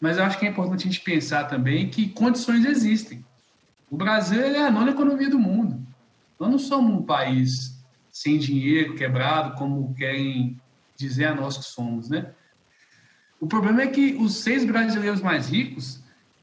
Mas 0.00 0.18
eu 0.18 0.24
acho 0.24 0.38
que 0.38 0.46
é 0.46 0.48
importante 0.48 0.88
a 0.88 0.90
gente 0.90 1.00
pensar 1.00 1.44
também 1.44 1.88
que 1.88 2.08
condições 2.08 2.64
existem. 2.64 3.24
O 3.88 3.96
Brasil 3.96 4.40
é 4.40 4.66
a 4.66 4.70
nona 4.70 4.90
economia 4.90 5.30
do 5.30 5.38
mundo. 5.38 5.80
Nós 6.38 6.50
não 6.50 6.58
somos 6.58 6.92
um 6.92 7.02
país 7.02 7.80
sem 8.10 8.38
dinheiro, 8.38 8.96
quebrado, 8.96 9.56
como 9.56 9.94
querem 9.94 10.60
dizer 10.96 11.26
a 11.26 11.34
nós 11.34 11.56
que 11.56 11.64
somos, 11.64 12.08
né? 12.08 12.32
O 13.38 13.46
problema 13.46 13.82
é 13.82 13.86
que 13.86 14.14
os 14.14 14.36
seis 14.36 14.64
brasileiros 14.64 15.20
mais 15.20 15.48
ricos 15.48 15.99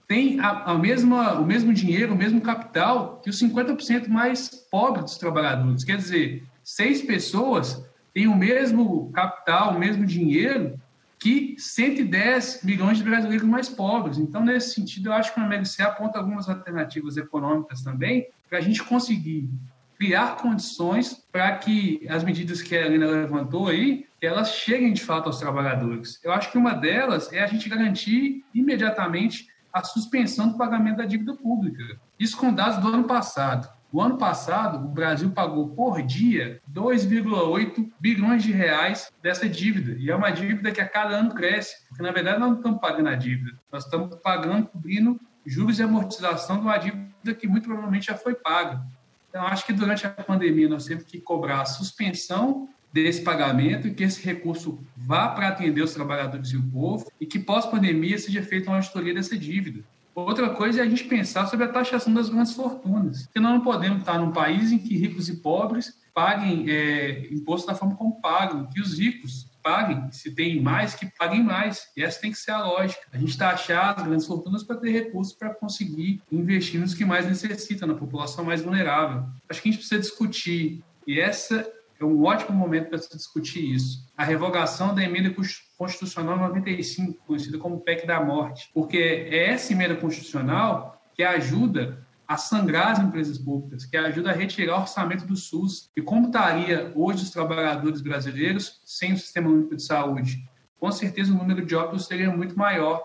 tem 0.07 0.39
a, 0.39 0.71
a, 0.71 0.77
mesma, 0.77 1.33
o 1.33 1.45
mesmo 1.45 1.73
dinheiro, 1.73 2.13
o 2.13 2.17
mesmo 2.17 2.39
capital 2.39 3.19
que 3.21 3.29
os 3.29 3.39
50% 3.41 4.07
mais 4.07 4.49
pobres 4.71 5.03
dos 5.03 5.17
trabalhadores. 5.17 5.83
Quer 5.83 5.97
dizer, 5.97 6.43
seis 6.63 7.01
pessoas 7.01 7.85
têm 8.13 8.27
o 8.27 8.35
mesmo 8.35 9.11
capital, 9.11 9.75
o 9.75 9.79
mesmo 9.79 10.05
dinheiro 10.05 10.79
que 11.19 11.55
110 11.57 12.61
milhões 12.63 12.99
de 12.99 13.03
brasileiros 13.03 13.47
mais 13.47 13.67
pobres. 13.67 14.17
Então, 14.17 14.45
nesse 14.45 14.75
sentido, 14.75 15.09
eu 15.09 15.13
acho 15.13 15.33
que 15.33 15.39
o 15.39 15.43
MLC 15.43 15.81
aponta 15.81 16.19
algumas 16.19 16.47
alternativas 16.47 17.17
econômicas 17.17 17.81
também 17.81 18.27
para 18.47 18.59
a 18.59 18.61
gente 18.61 18.83
conseguir 18.83 19.49
criar 19.97 20.37
condições 20.37 21.25
para 21.31 21.57
que 21.57 22.05
as 22.07 22.23
medidas 22.23 22.61
que 22.61 22.77
a 22.77 22.85
Helena 22.85 23.07
levantou 23.07 23.67
aí, 23.67 24.05
elas 24.21 24.51
cheguem 24.53 24.93
de 24.93 25.01
fato 25.03 25.25
aos 25.25 25.39
trabalhadores. 25.39 26.19
Eu 26.23 26.31
acho 26.31 26.51
que 26.51 26.57
uma 26.57 26.73
delas 26.73 27.33
é 27.33 27.41
a 27.41 27.47
gente 27.47 27.67
garantir 27.67 28.45
imediatamente 28.53 29.47
a 29.71 29.83
suspensão 29.83 30.49
do 30.49 30.57
pagamento 30.57 30.97
da 30.97 31.05
dívida 31.05 31.33
pública. 31.35 31.99
Isso 32.19 32.37
com 32.37 32.53
dados 32.53 32.79
do 32.79 32.87
ano 32.87 33.03
passado. 33.03 33.69
O 33.91 34.01
ano 34.01 34.17
passado, 34.17 34.85
o 34.85 34.89
Brasil 34.89 35.31
pagou 35.31 35.69
por 35.69 36.01
dia 36.01 36.61
2,8 36.71 37.89
bilhões 37.99 38.43
de 38.43 38.51
reais 38.51 39.11
dessa 39.23 39.47
dívida. 39.47 39.97
E 39.97 40.11
é 40.11 40.15
uma 40.15 40.29
dívida 40.29 40.71
que 40.71 40.81
a 40.81 40.87
cada 40.87 41.15
ano 41.15 41.33
cresce, 41.33 41.87
porque 41.87 42.03
na 42.03 42.11
verdade 42.11 42.39
nós 42.39 42.49
não 42.49 42.57
estamos 42.57 42.81
pagando 42.81 43.09
a 43.09 43.15
dívida, 43.15 43.57
nós 43.71 43.85
estamos 43.85 44.15
pagando, 44.21 44.67
cobrindo 44.67 45.19
juros 45.45 45.79
e 45.79 45.83
amortização 45.83 46.57
de 46.57 46.63
uma 46.63 46.77
dívida 46.77 47.33
que 47.33 47.47
muito 47.47 47.63
provavelmente 47.63 48.07
já 48.07 48.15
foi 48.17 48.35
paga. 48.35 48.85
Então, 49.29 49.45
acho 49.45 49.65
que 49.65 49.73
durante 49.73 50.05
a 50.05 50.09
pandemia 50.09 50.67
nós 50.67 50.85
temos 50.85 51.03
que 51.03 51.21
cobrar 51.21 51.61
a 51.61 51.65
suspensão 51.65 52.67
desse 52.91 53.21
pagamento 53.21 53.87
e 53.87 53.93
que 53.93 54.03
esse 54.03 54.23
recurso 54.23 54.79
vá 54.95 55.29
para 55.29 55.49
atender 55.49 55.81
os 55.81 55.93
trabalhadores 55.93 56.49
e 56.49 56.57
o 56.57 56.63
povo 56.63 57.11
e 57.19 57.25
que 57.25 57.39
pós-pandemia 57.39 58.17
seja 58.17 58.41
feita 58.41 58.69
uma 58.69 58.77
auditoria 58.77 59.13
dessa 59.13 59.37
dívida. 59.37 59.83
Outra 60.15 60.49
coisa 60.49 60.79
é 60.79 60.83
a 60.83 60.89
gente 60.89 61.03
pensar 61.03 61.45
sobre 61.45 61.65
a 61.65 61.69
taxação 61.69 62.11
das 62.11 62.27
grandes 62.27 62.53
fortunas, 62.53 63.23
porque 63.25 63.39
nós 63.39 63.53
não 63.53 63.61
podemos 63.61 63.99
estar 63.99 64.17
num 64.17 64.31
país 64.31 64.71
em 64.71 64.79
que 64.79 64.97
ricos 64.97 65.29
e 65.29 65.35
pobres 65.35 65.93
paguem 66.11 66.65
é, 66.67 67.27
imposto 67.31 67.67
da 67.67 67.75
forma 67.75 67.95
como 67.95 68.19
pagam, 68.19 68.65
que 68.65 68.81
os 68.81 68.97
ricos 68.97 69.47
paguem, 69.61 70.11
se 70.11 70.31
tem 70.31 70.59
mais, 70.59 70.95
que 70.95 71.05
paguem 71.05 71.43
mais. 71.43 71.89
E 71.95 72.03
essa 72.03 72.19
tem 72.19 72.31
que 72.31 72.37
ser 72.39 72.49
a 72.49 72.65
lógica. 72.65 73.01
A 73.13 73.17
gente 73.19 73.37
taxar 73.37 73.95
as 73.95 74.03
grandes 74.07 74.25
fortunas 74.25 74.63
para 74.63 74.77
ter 74.77 74.89
recursos 74.89 75.33
para 75.33 75.53
conseguir 75.53 76.19
investir 76.31 76.79
nos 76.79 76.95
que 76.95 77.05
mais 77.05 77.27
necessitam, 77.27 77.87
na 77.87 77.93
população 77.93 78.43
mais 78.43 78.63
vulnerável. 78.63 79.25
Acho 79.47 79.61
que 79.61 79.69
a 79.69 79.71
gente 79.71 79.81
precisa 79.81 80.01
discutir, 80.01 80.81
e 81.05 81.19
essa 81.19 81.69
é 81.99 82.05
um 82.05 82.23
ótimo 82.23 82.55
momento 82.55 82.89
para 82.89 82.97
se 82.97 83.15
discutir 83.15 83.73
isso. 83.73 84.07
A 84.15 84.23
revogação 84.23 84.93
da 84.93 85.03
emenda 85.03 85.33
constitucional 85.77 86.37
95, 86.37 87.19
conhecida 87.25 87.57
como 87.57 87.79
PEC 87.79 88.05
da 88.05 88.23
morte, 88.23 88.69
porque 88.73 88.97
é 88.97 89.49
essa 89.49 89.73
emenda 89.73 89.95
constitucional 89.95 91.01
que 91.15 91.23
ajuda 91.23 92.05
a 92.27 92.37
sangrar 92.37 92.91
as 92.91 92.99
empresas 92.99 93.37
públicas, 93.37 93.85
que 93.85 93.95
ajuda 93.95 94.31
a 94.31 94.33
retirar 94.33 94.77
o 94.77 94.81
orçamento 94.81 95.25
do 95.25 95.35
SUS. 95.35 95.89
E 95.95 96.01
como 96.01 96.27
estaria 96.27 96.91
hoje 96.93 97.23
os 97.23 97.29
trabalhadores 97.31 98.01
brasileiros 98.01 98.81
sem 98.83 99.13
o 99.13 99.17
sistema 99.17 99.49
único 99.49 99.75
de 99.75 99.83
saúde? 99.83 100.43
Com 100.79 100.91
certeza 100.91 101.31
o 101.31 101.37
número 101.37 101.65
de 101.65 101.73
óbitos 101.73 102.05
seria 102.05 102.29
muito 102.29 102.57
maior. 102.57 103.01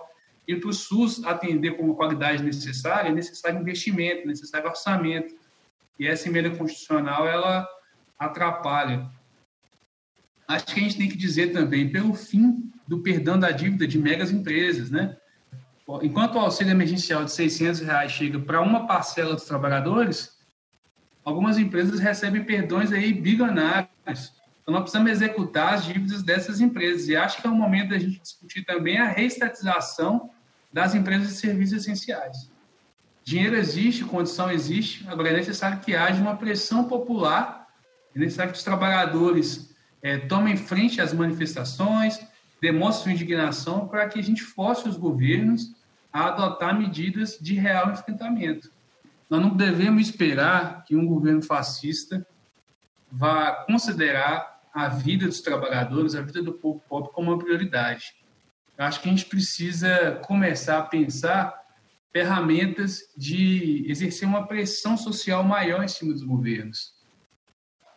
E 0.47 0.57
para 0.57 0.69
o 0.69 0.73
SUS 0.73 1.25
atender 1.25 1.77
com 1.77 1.91
a 1.93 1.95
qualidade 1.95 2.43
necessária, 2.43 3.11
é 3.11 3.13
necessário 3.13 3.61
investimento, 3.61 4.23
é 4.23 4.27
necessário 4.27 4.69
orçamento. 4.69 5.35
E 5.99 6.07
essa 6.07 6.29
emenda 6.29 6.51
constitucional, 6.51 7.27
ela 7.27 7.67
atrapalha. 8.25 9.11
Acho 10.47 10.67
que 10.67 10.81
a 10.81 10.83
gente 10.83 10.99
tem 10.99 11.09
que 11.09 11.17
dizer 11.17 11.53
também 11.53 11.89
pelo 11.89 12.15
fim 12.15 12.71
do 12.87 12.99
perdão 12.99 13.39
da 13.39 13.51
dívida 13.51 13.87
de 13.87 13.99
megas 13.99 14.31
empresas, 14.31 14.91
né? 14.91 15.17
Enquanto 16.03 16.37
o 16.37 16.39
auxílio 16.39 16.71
emergencial 16.71 17.25
de 17.25 17.33
600 17.33 17.81
reais 17.81 18.13
chega 18.13 18.39
para 18.39 18.61
uma 18.61 18.87
parcela 18.87 19.35
dos 19.35 19.45
trabalhadores, 19.45 20.37
algumas 21.25 21.59
empresas 21.59 22.01
recebem 22.01 22.45
perdões 22.45 22.93
aí 22.93 23.13
bilionários. 23.13 24.33
Então, 24.63 24.75
nós 24.75 24.83
precisamos 24.83 25.11
executar 25.11 25.75
as 25.75 25.85
dívidas 25.85 26.23
dessas 26.23 26.61
empresas. 26.61 27.09
E 27.09 27.17
acho 27.17 27.41
que 27.41 27.47
é 27.47 27.51
o 27.51 27.55
momento 27.55 27.91
da 27.91 27.99
gente 27.99 28.21
discutir 28.21 28.65
também 28.65 28.99
a 28.99 29.09
reestatização 29.09 30.31
das 30.73 30.95
empresas 30.95 31.29
de 31.29 31.35
serviços 31.35 31.79
essenciais. 31.79 32.51
Dinheiro 33.25 33.57
existe, 33.57 34.05
condição 34.05 34.51
existe, 34.51 35.07
agora 35.09 35.31
é 35.31 35.37
necessário 35.37 35.81
que 35.81 35.95
haja 35.95 36.21
uma 36.21 36.37
pressão 36.37 36.85
popular 36.85 37.62
necessário 38.19 38.53
que 38.53 38.59
os 38.59 38.65
trabalhadores 38.65 39.75
é, 40.03 40.19
tomem 40.19 40.57
frente 40.57 41.01
às 41.01 41.13
manifestações, 41.13 42.21
demonstrem 42.61 43.15
indignação 43.15 43.89
para 43.89 44.09
que 44.09 44.19
a 44.19 44.23
gente 44.23 44.43
force 44.43 44.89
os 44.89 44.97
governos 44.97 45.75
a 46.13 46.27
adotar 46.27 46.79
medidas 46.79 47.39
de 47.41 47.55
real 47.55 47.91
enfrentamento. 47.91 48.71
Nós 49.29 49.41
não 49.41 49.57
devemos 49.57 50.09
esperar 50.09 50.85
que 50.85 50.95
um 50.95 51.07
governo 51.07 51.43
fascista 51.43 52.27
vá 53.11 53.65
considerar 53.67 54.61
a 54.75 54.89
vida 54.89 55.27
dos 55.27 55.41
trabalhadores, 55.41 56.15
a 56.15 56.23
vida 56.23 56.43
do 56.43 56.53
povo 56.53 56.83
pobre 56.89 57.11
como 57.13 57.31
uma 57.31 57.39
prioridade. 57.39 58.15
Eu 58.77 58.85
acho 58.85 59.01
que 59.01 59.09
a 59.09 59.11
gente 59.13 59.27
precisa 59.27 60.21
começar 60.27 60.79
a 60.79 60.83
pensar 60.83 61.55
ferramentas 62.13 63.01
de 63.17 63.85
exercer 63.89 64.29
uma 64.29 64.47
pressão 64.47 64.97
social 64.97 65.43
maior 65.43 65.83
em 65.83 65.89
cima 65.89 66.13
dos 66.13 66.23
governos. 66.23 66.95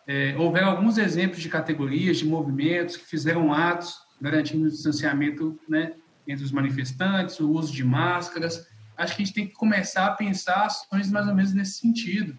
É, 0.07 0.35
houveram 0.37 0.69
alguns 0.69 0.97
exemplos 0.97 1.41
de 1.41 1.49
categorias, 1.49 2.17
de 2.17 2.25
movimentos 2.25 2.95
que 2.97 3.05
fizeram 3.05 3.51
atos 3.51 4.05
garantindo 4.21 4.67
o 4.67 4.69
distanciamento 4.69 5.59
né, 5.67 5.93
entre 6.27 6.45
os 6.45 6.51
manifestantes, 6.51 7.39
o 7.39 7.49
uso 7.51 7.73
de 7.73 7.83
máscaras. 7.83 8.67
Acho 8.97 9.15
que 9.15 9.21
a 9.21 9.25
gente 9.25 9.35
tem 9.35 9.47
que 9.47 9.53
começar 9.53 10.07
a 10.07 10.11
pensar 10.11 10.65
ações 10.65 11.11
mais 11.11 11.27
ou 11.27 11.35
menos 11.35 11.53
nesse 11.53 11.79
sentido. 11.79 12.37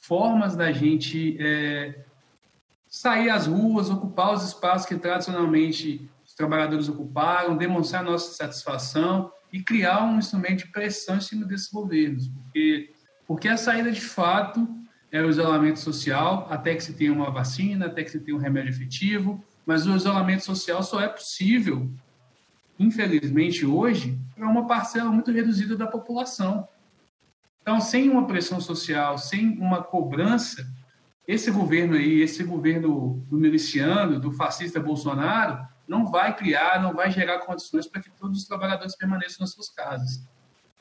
Formas 0.00 0.54
da 0.54 0.70
gente 0.72 1.36
é, 1.40 2.04
sair 2.88 3.30
às 3.30 3.46
ruas, 3.46 3.90
ocupar 3.90 4.34
os 4.34 4.44
espaços 4.44 4.86
que 4.86 4.96
tradicionalmente 4.96 6.08
os 6.24 6.34
trabalhadores 6.34 6.88
ocuparam, 6.88 7.56
demonstrar 7.56 8.04
nossa 8.04 8.34
satisfação 8.34 9.32
e 9.52 9.62
criar 9.62 10.04
um 10.04 10.18
instrumento 10.18 10.64
de 10.64 10.72
pressão 10.72 11.16
em 11.16 11.20
cima 11.20 11.46
desses 11.46 11.70
governos, 11.70 12.28
porque 12.28 12.92
porque 13.26 13.48
a 13.48 13.56
saída 13.56 13.90
de 13.90 14.00
fato 14.00 14.68
é 15.16 15.22
o 15.22 15.30
isolamento 15.30 15.78
social, 15.78 16.46
até 16.50 16.74
que 16.74 16.82
se 16.82 16.92
tenha 16.92 17.12
uma 17.12 17.30
vacina, 17.30 17.86
até 17.86 18.04
que 18.04 18.10
se 18.10 18.20
tenha 18.20 18.36
um 18.36 18.40
remédio 18.40 18.70
efetivo, 18.70 19.42
mas 19.64 19.86
o 19.86 19.96
isolamento 19.96 20.44
social 20.44 20.82
só 20.82 21.00
é 21.00 21.08
possível, 21.08 21.90
infelizmente 22.78 23.64
hoje, 23.64 24.18
para 24.34 24.46
uma 24.46 24.66
parcela 24.66 25.10
muito 25.10 25.32
reduzida 25.32 25.76
da 25.76 25.86
população. 25.86 26.68
Então, 27.62 27.80
sem 27.80 28.10
uma 28.10 28.26
pressão 28.26 28.60
social, 28.60 29.16
sem 29.18 29.58
uma 29.58 29.82
cobrança, 29.82 30.66
esse 31.26 31.50
governo 31.50 31.94
aí, 31.94 32.20
esse 32.20 32.44
governo 32.44 33.24
do 33.28 33.36
miliciano, 33.36 34.20
do 34.20 34.30
fascista 34.30 34.78
Bolsonaro, 34.78 35.66
não 35.88 36.06
vai 36.06 36.36
criar, 36.36 36.80
não 36.80 36.92
vai 36.92 37.10
gerar 37.10 37.40
condições 37.40 37.86
para 37.86 38.02
que 38.02 38.10
todos 38.10 38.38
os 38.38 38.46
trabalhadores 38.46 38.94
permaneçam 38.96 39.38
nas 39.40 39.50
suas 39.50 39.68
casas. 39.68 40.24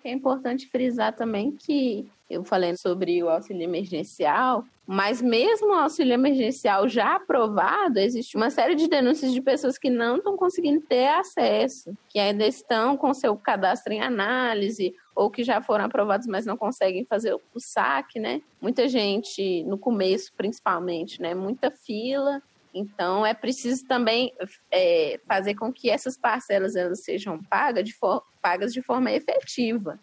É 0.06 0.12
importante 0.12 0.68
frisar 0.68 1.16
também 1.16 1.52
que 1.52 2.08
eu 2.30 2.44
falei 2.44 2.78
sobre 2.78 3.24
o 3.24 3.30
auxílio 3.30 3.64
emergencial, 3.64 4.64
mas 4.86 5.20
mesmo 5.20 5.70
o 5.70 5.74
auxílio 5.74 6.14
emergencial 6.14 6.88
já 6.88 7.16
aprovado, 7.16 7.98
existe 7.98 8.38
uma 8.38 8.52
série 8.52 8.76
de 8.76 8.88
denúncias 8.88 9.34
de 9.34 9.42
pessoas 9.42 9.80
que 9.80 9.90
não 9.90 10.18
estão 10.18 10.38
conseguindo 10.38 10.80
ter 10.82 11.08
acesso, 11.08 11.98
que 12.08 12.20
ainda 12.20 12.46
estão 12.46 12.96
com 12.96 13.12
seu 13.16 13.36
cadastro 13.36 13.94
em 13.94 14.02
análise 14.02 14.94
ou 15.16 15.32
que 15.32 15.44
já 15.44 15.60
foram 15.60 15.86
aprovados, 15.86 16.28
mas 16.28 16.46
não 16.46 16.56
conseguem 16.56 17.04
fazer 17.04 17.34
o 17.34 17.60
saque, 17.60 18.20
né? 18.20 18.44
Muita 18.62 18.88
gente, 18.88 19.64
no 19.64 19.78
começo 19.78 20.32
principalmente, 20.38 21.20
né? 21.20 21.34
Muita 21.34 21.72
fila. 21.72 22.44
Então, 22.76 23.26
é 23.26 23.34
preciso 23.34 23.88
também 23.88 24.34
é, 24.70 25.18
fazer 25.26 25.56
com 25.56 25.72
que 25.72 25.90
essas 25.90 26.18
parcelas 26.18 26.76
elas 26.76 27.06
sejam 27.06 27.42
pagas 27.42 27.86
de, 27.86 27.94
for 27.94 28.22
pagas 28.42 28.74
de 28.74 28.82
forma 28.82 29.10
efetiva. 29.14 29.98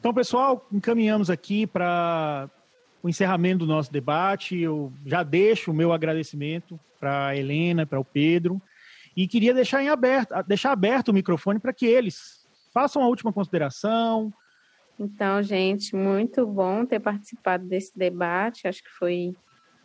Então, 0.00 0.12
pessoal, 0.12 0.66
encaminhamos 0.72 1.30
aqui 1.30 1.68
para 1.68 2.50
o 3.00 3.08
encerramento 3.08 3.64
do 3.64 3.72
nosso 3.72 3.92
debate. 3.92 4.58
Eu 4.58 4.92
já 5.06 5.22
deixo 5.22 5.70
o 5.70 5.74
meu 5.74 5.92
agradecimento 5.92 6.80
para 6.98 7.28
a 7.28 7.36
Helena, 7.36 7.86
para 7.86 8.00
o 8.00 8.04
Pedro, 8.04 8.60
e 9.16 9.28
queria 9.28 9.54
deixar, 9.54 9.80
em 9.84 9.88
aberto, 9.88 10.34
deixar 10.48 10.72
aberto 10.72 11.10
o 11.10 11.14
microfone 11.14 11.60
para 11.60 11.72
que 11.72 11.86
eles 11.86 12.44
façam 12.74 13.02
a 13.02 13.06
última 13.06 13.32
consideração. 13.32 14.34
Então, 14.98 15.40
gente, 15.44 15.94
muito 15.94 16.44
bom 16.44 16.84
ter 16.84 16.98
participado 16.98 17.64
desse 17.66 17.96
debate. 17.96 18.66
Acho 18.66 18.82
que 18.82 18.90
foi 18.90 19.36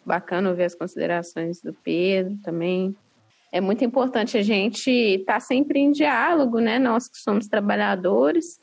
bacana 0.06 0.50
ouvir 0.50 0.64
as 0.64 0.76
considerações 0.76 1.62
do 1.62 1.74
Pedro 1.74 2.38
também. 2.44 2.96
É 3.52 3.60
muito 3.60 3.84
importante 3.84 4.38
a 4.38 4.42
gente 4.42 4.90
estar 4.90 5.34
tá 5.34 5.40
sempre 5.40 5.80
em 5.80 5.92
diálogo, 5.92 6.60
né? 6.60 6.80
Nós 6.80 7.08
que 7.08 7.18
somos 7.18 7.48
trabalhadores, 7.48 8.60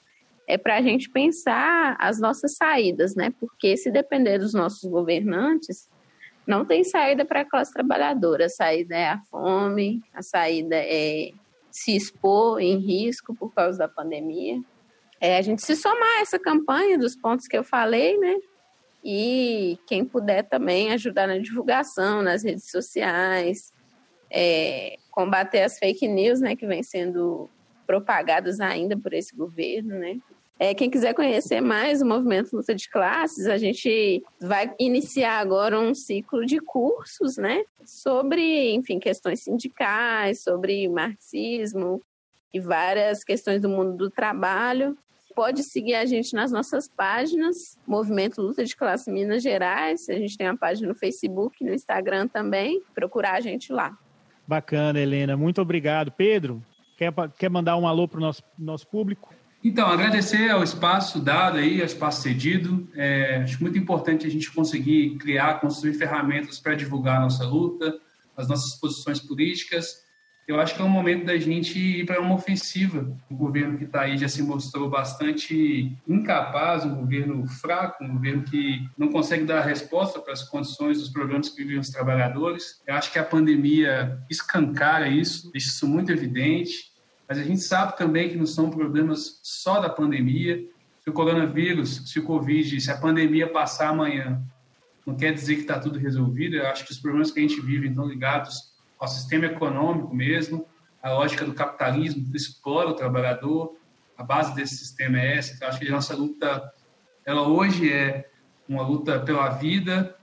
é 0.47 0.57
para 0.57 0.79
a 0.79 0.83
gente 0.83 1.11
pensar 1.11 1.95
as 2.01 2.19
nossas 2.19 2.57
saídas, 2.57 3.15
né? 3.15 3.31
Porque 3.39 3.77
se 3.77 3.91
depender 3.91 4.39
dos 4.39 4.55
nossos 4.55 4.91
governantes, 4.91 5.89
não 6.47 6.65
tem 6.65 6.83
saída 6.83 7.27
para 7.27 7.43
a 7.43 7.45
classe 7.45 7.73
trabalhadora. 7.73 8.47
A 8.47 8.49
saída 8.49 8.97
é 8.97 9.09
a 9.11 9.21
fome, 9.31 10.01
a 10.15 10.23
saída 10.23 10.77
é 10.77 11.31
se 11.71 11.95
expor 11.95 12.61
em 12.61 12.79
risco 12.79 13.35
por 13.35 13.53
causa 13.53 13.79
da 13.79 13.89
pandemia. 13.89 14.59
É 15.21 15.37
a 15.37 15.43
gente 15.43 15.61
se 15.63 15.77
somar 15.77 16.19
a 16.19 16.21
essa 16.23 16.39
campanha 16.39 16.97
dos 16.97 17.15
pontos 17.15 17.47
que 17.47 17.57
eu 17.57 17.63
falei, 17.63 18.17
né? 18.17 18.35
E 19.05 19.79
quem 19.87 20.05
puder 20.05 20.43
também 20.43 20.93
ajudar 20.93 21.27
na 21.27 21.39
divulgação 21.39 22.23
nas 22.23 22.43
redes 22.43 22.71
sociais, 22.71 23.73
é, 24.31 24.97
combater 25.11 25.63
as 25.63 25.79
fake 25.79 26.07
news, 26.07 26.41
né, 26.41 26.57
que 26.57 26.67
vem 26.67 26.83
sendo 26.83 27.49
propagadas 27.87 28.61
ainda 28.61 28.97
por 28.97 29.13
esse 29.13 29.35
governo, 29.35 29.99
né? 29.99 30.19
É, 30.61 30.75
quem 30.75 30.91
quiser 30.91 31.15
conhecer 31.15 31.61
mais 31.61 32.03
o 32.03 32.07
movimento 32.07 32.57
luta 32.57 32.75
de 32.75 32.91
classes, 32.91 33.47
a 33.47 33.57
gente 33.57 34.25
vai 34.41 34.75
iniciar 34.79 35.39
agora 35.39 35.79
um 35.79 35.95
ciclo 35.95 36.45
de 36.45 36.59
cursos, 36.59 37.37
né, 37.37 37.63
sobre, 37.85 38.73
enfim, 38.75 38.99
questões 38.99 39.41
sindicais, 39.41 40.43
sobre 40.43 40.89
marxismo 40.89 42.03
e 42.53 42.59
várias 42.59 43.23
questões 43.23 43.63
do 43.63 43.69
mundo 43.69 43.97
do 43.97 44.11
trabalho 44.11 44.99
pode 45.39 45.63
seguir 45.63 45.95
a 45.95 46.05
gente 46.05 46.35
nas 46.35 46.51
nossas 46.51 46.89
páginas, 46.89 47.79
Movimento 47.87 48.43
Luta 48.43 48.65
de 48.65 48.75
Classe 48.75 49.09
Minas 49.09 49.41
Gerais. 49.41 50.09
A 50.09 50.15
gente 50.15 50.37
tem 50.37 50.49
uma 50.49 50.57
página 50.57 50.89
no 50.89 50.97
Facebook, 50.97 51.63
no 51.63 51.73
Instagram 51.73 52.27
também. 52.27 52.83
Procurar 52.93 53.35
a 53.35 53.41
gente 53.41 53.73
lá. 53.73 53.97
Bacana, 54.45 54.99
Helena. 54.99 55.37
Muito 55.37 55.63
obrigado. 55.63 56.11
Pedro, 56.11 56.61
quer, 56.97 57.15
quer 57.39 57.49
mandar 57.49 57.77
um 57.77 57.87
alô 57.87 58.09
para 58.09 58.19
o 58.19 58.21
nosso, 58.21 58.43
nosso 58.59 58.89
público? 58.89 59.33
Então, 59.63 59.87
agradecer 59.87 60.51
ao 60.51 60.65
espaço 60.65 61.21
dado 61.21 61.59
aí, 61.59 61.79
ao 61.79 61.87
espaço 61.87 62.23
cedido. 62.23 62.89
É, 62.97 63.37
acho 63.45 63.63
muito 63.63 63.79
importante 63.79 64.27
a 64.27 64.31
gente 64.31 64.51
conseguir 64.51 65.19
criar, 65.19 65.61
construir 65.61 65.95
ferramentas 65.95 66.59
para 66.59 66.75
divulgar 66.75 67.19
a 67.19 67.21
nossa 67.21 67.45
luta, 67.45 67.97
as 68.37 68.49
nossas 68.49 68.75
posições 68.75 69.21
políticas 69.21 70.08
eu 70.49 70.59
acho 70.59 70.75
que 70.75 70.81
é 70.81 70.85
um 70.85 70.89
momento 70.89 71.27
da 71.27 71.37
gente 71.37 71.79
ir 71.79 72.07
para 72.07 72.23
uma 72.23 72.35
ofensiva. 72.35 73.07
O 73.31 73.37
governo 73.37 73.77
que 73.77 73.85
está 73.85 74.01
aí 74.01 74.17
já 74.17 74.27
se 74.27 74.43
mostrou 74.43 74.89
bastante 74.89 75.95
incapaz, 76.09 76.87
um 76.87 76.95
governo 76.95 77.47
fraco, 77.47 78.03
um 78.03 78.15
governo 78.15 78.43
que 78.45 78.89
não 78.97 79.09
consegue 79.09 79.45
dar 79.45 79.61
resposta 79.61 80.19
para 80.21 80.33
as 80.33 80.43
condições 80.43 81.01
dos 81.01 81.11
problemas 81.11 81.51
que 81.51 81.63
vivem 81.63 81.79
os 81.79 81.91
trabalhadores. 81.91 82.81
Eu 82.87 82.95
acho 82.95 83.13
que 83.13 83.19
a 83.19 83.25
pandemia 83.25 84.19
escancara 84.31 85.07
isso, 85.07 85.53
deixa 85.53 85.69
isso 85.69 85.87
muito 85.87 86.11
evidente. 86.11 86.93
Mas 87.29 87.37
a 87.37 87.45
gente 87.45 87.61
sabe 87.61 87.99
também 87.99 88.31
que 88.31 88.37
não 88.37 88.47
são 88.47 88.71
problemas 88.71 89.41
só 89.43 89.81
da 89.81 89.91
pandemia. 89.91 90.65
Se 91.03 91.11
o 91.11 91.13
coronavírus, 91.13 92.11
se 92.11 92.19
o 92.19 92.23
Covid, 92.23 92.81
se 92.81 92.91
a 92.91 92.97
pandemia 92.97 93.53
passar 93.53 93.91
amanhã, 93.91 94.43
não 95.07 95.15
quer 95.15 95.35
dizer 95.35 95.57
que 95.57 95.61
está 95.61 95.79
tudo 95.79 95.99
resolvido. 95.99 96.57
Eu 96.57 96.69
acho 96.69 96.87
que 96.87 96.93
os 96.93 96.99
problemas 96.99 97.31
que 97.31 97.39
a 97.39 97.43
gente 97.43 97.61
vive 97.61 97.89
estão 97.89 98.07
ligados 98.07 98.68
ao 98.99 99.09
sistema 99.09 99.47
econômico 99.47 100.15
mesmo, 100.15 100.67
a 101.03 101.13
lógica 101.13 101.45
do 101.45 101.55
capitalismo 101.55 102.31
que 102.31 102.37
explora 102.37 102.89
o 102.89 102.95
trabalhador, 102.95 103.77
a 104.17 104.23
base 104.23 104.55
desse 104.55 104.77
sistema 104.77 105.19
é 105.19 105.37
essa. 105.37 105.55
Então, 105.55 105.69
acho 105.69 105.79
que 105.79 105.89
a 105.89 105.93
nossa 105.93 106.15
luta, 106.17 106.73
ela 107.25 107.47
hoje 107.47 107.93
é 107.93 108.29
uma 108.69 108.83
luta 108.83 109.21
pela 109.21 109.49
vida, 109.51 110.17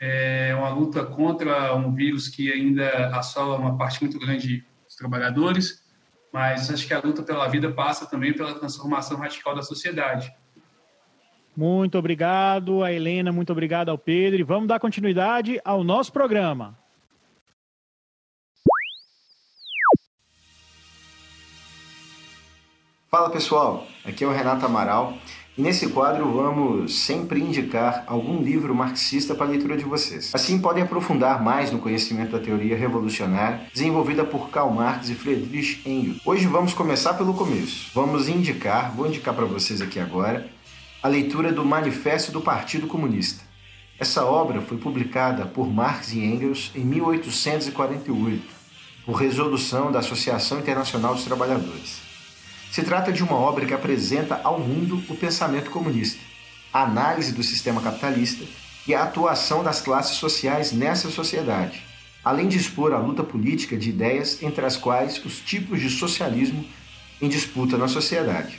é 0.00 0.54
uma 0.54 0.70
luta 0.70 1.04
contra 1.04 1.74
um 1.74 1.92
vírus 1.92 2.28
que 2.28 2.50
ainda 2.50 3.08
assola 3.16 3.56
uma 3.56 3.76
parte 3.76 4.02
muito 4.02 4.18
grande 4.18 4.64
dos 4.84 4.96
trabalhadores, 4.96 5.84
mas 6.32 6.70
acho 6.70 6.86
que 6.86 6.94
a 6.94 7.00
luta 7.00 7.22
pela 7.22 7.46
vida 7.48 7.70
passa 7.70 8.06
também 8.06 8.32
pela 8.32 8.54
transformação 8.54 9.16
radical 9.18 9.54
da 9.54 9.62
sociedade. 9.62 10.34
Muito 11.56 11.96
obrigado 11.96 12.82
a 12.82 12.92
Helena, 12.92 13.30
muito 13.30 13.52
obrigado 13.52 13.88
ao 13.88 13.96
Pedro. 13.96 14.40
E 14.40 14.42
vamos 14.42 14.66
dar 14.66 14.80
continuidade 14.80 15.60
ao 15.64 15.84
nosso 15.84 16.12
programa. 16.12 16.76
Fala 23.14 23.30
pessoal, 23.30 23.86
aqui 24.04 24.24
é 24.24 24.26
o 24.26 24.32
Renato 24.32 24.66
Amaral 24.66 25.16
e 25.56 25.62
nesse 25.62 25.90
quadro 25.90 26.32
vamos 26.32 27.02
sempre 27.02 27.40
indicar 27.40 28.02
algum 28.08 28.42
livro 28.42 28.74
marxista 28.74 29.36
para 29.36 29.46
a 29.46 29.50
leitura 29.50 29.76
de 29.76 29.84
vocês. 29.84 30.32
Assim 30.34 30.58
podem 30.58 30.82
aprofundar 30.82 31.40
mais 31.40 31.70
no 31.70 31.78
conhecimento 31.78 32.32
da 32.32 32.40
teoria 32.40 32.76
revolucionária 32.76 33.68
desenvolvida 33.72 34.24
por 34.24 34.50
Karl 34.50 34.68
Marx 34.68 35.10
e 35.10 35.14
Friedrich 35.14 35.88
Engels. 35.88 36.18
Hoje 36.24 36.48
vamos 36.48 36.74
começar 36.74 37.14
pelo 37.14 37.34
começo. 37.34 37.88
Vamos 37.94 38.28
indicar, 38.28 38.90
vou 38.90 39.06
indicar 39.06 39.32
para 39.32 39.44
vocês 39.44 39.80
aqui 39.80 40.00
agora, 40.00 40.50
a 41.00 41.06
leitura 41.06 41.52
do 41.52 41.64
Manifesto 41.64 42.32
do 42.32 42.40
Partido 42.40 42.88
Comunista. 42.88 43.44
Essa 43.96 44.24
obra 44.24 44.60
foi 44.60 44.76
publicada 44.76 45.46
por 45.46 45.72
Marx 45.72 46.12
e 46.12 46.18
Engels 46.18 46.72
em 46.74 46.80
1848, 46.80 48.42
por 49.06 49.12
resolução 49.12 49.92
da 49.92 50.00
Associação 50.00 50.58
Internacional 50.58 51.14
dos 51.14 51.22
Trabalhadores. 51.22 52.03
Se 52.74 52.82
trata 52.82 53.12
de 53.12 53.22
uma 53.22 53.36
obra 53.36 53.64
que 53.64 53.72
apresenta 53.72 54.40
ao 54.42 54.58
mundo 54.58 55.00
o 55.08 55.14
pensamento 55.14 55.70
comunista, 55.70 56.18
a 56.72 56.82
análise 56.82 57.30
do 57.30 57.40
sistema 57.40 57.80
capitalista 57.80 58.44
e 58.84 58.92
a 58.92 59.04
atuação 59.04 59.62
das 59.62 59.80
classes 59.80 60.16
sociais 60.16 60.72
nessa 60.72 61.08
sociedade, 61.08 61.84
além 62.24 62.48
de 62.48 62.58
expor 62.58 62.92
a 62.92 62.98
luta 62.98 63.22
política 63.22 63.76
de 63.76 63.90
ideias 63.90 64.42
entre 64.42 64.66
as 64.66 64.76
quais 64.76 65.24
os 65.24 65.38
tipos 65.38 65.80
de 65.80 65.88
socialismo 65.88 66.64
em 67.22 67.28
disputa 67.28 67.78
na 67.78 67.86
sociedade. 67.86 68.58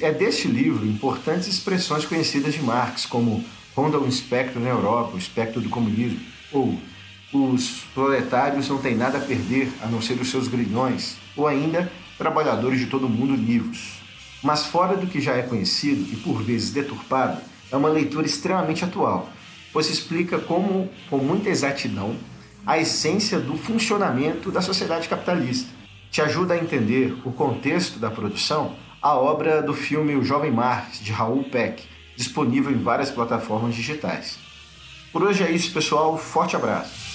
É 0.00 0.12
deste 0.12 0.46
livro 0.46 0.86
importantes 0.86 1.48
expressões 1.48 2.06
conhecidas 2.06 2.54
de 2.54 2.62
Marx, 2.62 3.04
como 3.04 3.44
ronda 3.74 3.98
o 3.98 4.06
espectro 4.06 4.60
na 4.60 4.68
Europa, 4.68 5.16
o 5.16 5.18
espectro 5.18 5.60
do 5.60 5.68
comunismo, 5.68 6.20
ou 6.52 6.78
os 7.32 7.80
proletários 7.92 8.68
não 8.68 8.78
têm 8.78 8.94
nada 8.94 9.18
a 9.18 9.20
perder 9.20 9.72
a 9.82 9.88
não 9.88 10.00
ser 10.00 10.20
os 10.20 10.30
seus 10.30 10.46
grilhões, 10.46 11.16
ou 11.36 11.48
ainda 11.48 11.90
trabalhadores 12.20 12.78
de 12.78 12.86
todo 12.86 13.08
mundo 13.08 13.34
livros. 13.34 14.02
Mas 14.42 14.66
fora 14.66 14.94
do 14.94 15.06
que 15.06 15.22
já 15.22 15.34
é 15.34 15.42
conhecido 15.42 16.12
e 16.12 16.16
por 16.16 16.42
vezes 16.42 16.70
deturpado, 16.70 17.40
é 17.72 17.76
uma 17.76 17.88
leitura 17.88 18.26
extremamente 18.26 18.84
atual, 18.84 19.30
pois 19.72 19.88
explica 19.88 20.38
como, 20.38 20.90
com 21.08 21.16
muita 21.16 21.48
exatidão, 21.48 22.14
a 22.66 22.78
essência 22.78 23.40
do 23.40 23.56
funcionamento 23.56 24.52
da 24.52 24.60
sociedade 24.60 25.08
capitalista. 25.08 25.70
Te 26.10 26.20
ajuda 26.20 26.52
a 26.52 26.58
entender 26.58 27.16
o 27.24 27.32
contexto 27.32 27.98
da 27.98 28.10
produção 28.10 28.76
a 29.00 29.14
obra 29.14 29.62
do 29.62 29.72
filme 29.72 30.14
O 30.14 30.22
Jovem 30.22 30.50
Marx, 30.50 31.00
de 31.00 31.10
Raul 31.10 31.44
Peck, 31.44 31.82
disponível 32.16 32.70
em 32.70 32.82
várias 32.82 33.10
plataformas 33.10 33.74
digitais. 33.74 34.38
Por 35.10 35.22
hoje 35.22 35.42
é 35.42 35.50
isso, 35.50 35.72
pessoal. 35.72 36.18
Forte 36.18 36.54
abraço. 36.54 37.09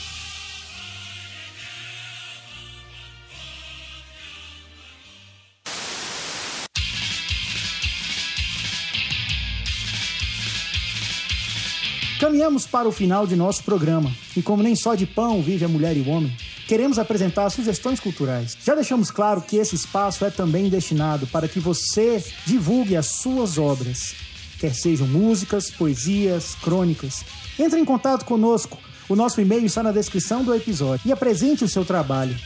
Caminhamos 12.56 12.68
para 12.68 12.88
o 12.88 12.92
final 12.92 13.28
de 13.28 13.36
nosso 13.36 13.64
programa, 13.64 14.10
e 14.36 14.42
como 14.42 14.64
nem 14.64 14.78
só 14.78 14.96
de 14.96 15.06
pão 15.06 15.42
vive 15.42 15.66
a 15.66 15.68
mulher 15.68 15.98
e 15.98 16.00
o 16.00 16.08
homem, 16.08 16.34
queremos 16.68 16.98
apresentar 16.98 17.50
sugestões 17.50 18.00
culturais. 18.00 18.58
Já 18.64 18.74
deixamos 18.74 19.12
claro 19.12 19.42
que 19.42 19.58
esse 19.58 19.76
espaço 19.76 20.24
é 20.24 20.30
também 20.30 20.70
destinado 20.70 21.28
para 21.28 21.50
que 21.50 21.60
você 21.60 22.24
divulgue 22.46 22.96
as 22.96 23.08
suas 23.08 23.58
obras, 23.58 24.16
quer 24.58 24.74
sejam 24.74 25.06
músicas, 25.06 25.70
poesias, 25.70 26.56
crônicas. 26.56 27.26
Entre 27.60 27.78
em 27.78 27.84
contato 27.84 28.24
conosco, 28.24 28.78
o 29.10 29.18
nosso 29.18 29.42
e-mail 29.42 29.66
está 29.66 29.84
na 29.84 29.92
descrição 29.92 30.42
do 30.42 30.56
episódio 30.56 31.06
e 31.06 31.12
apresente 31.12 31.66
o 31.66 31.70
seu 31.70 31.84
trabalho. 31.84 32.38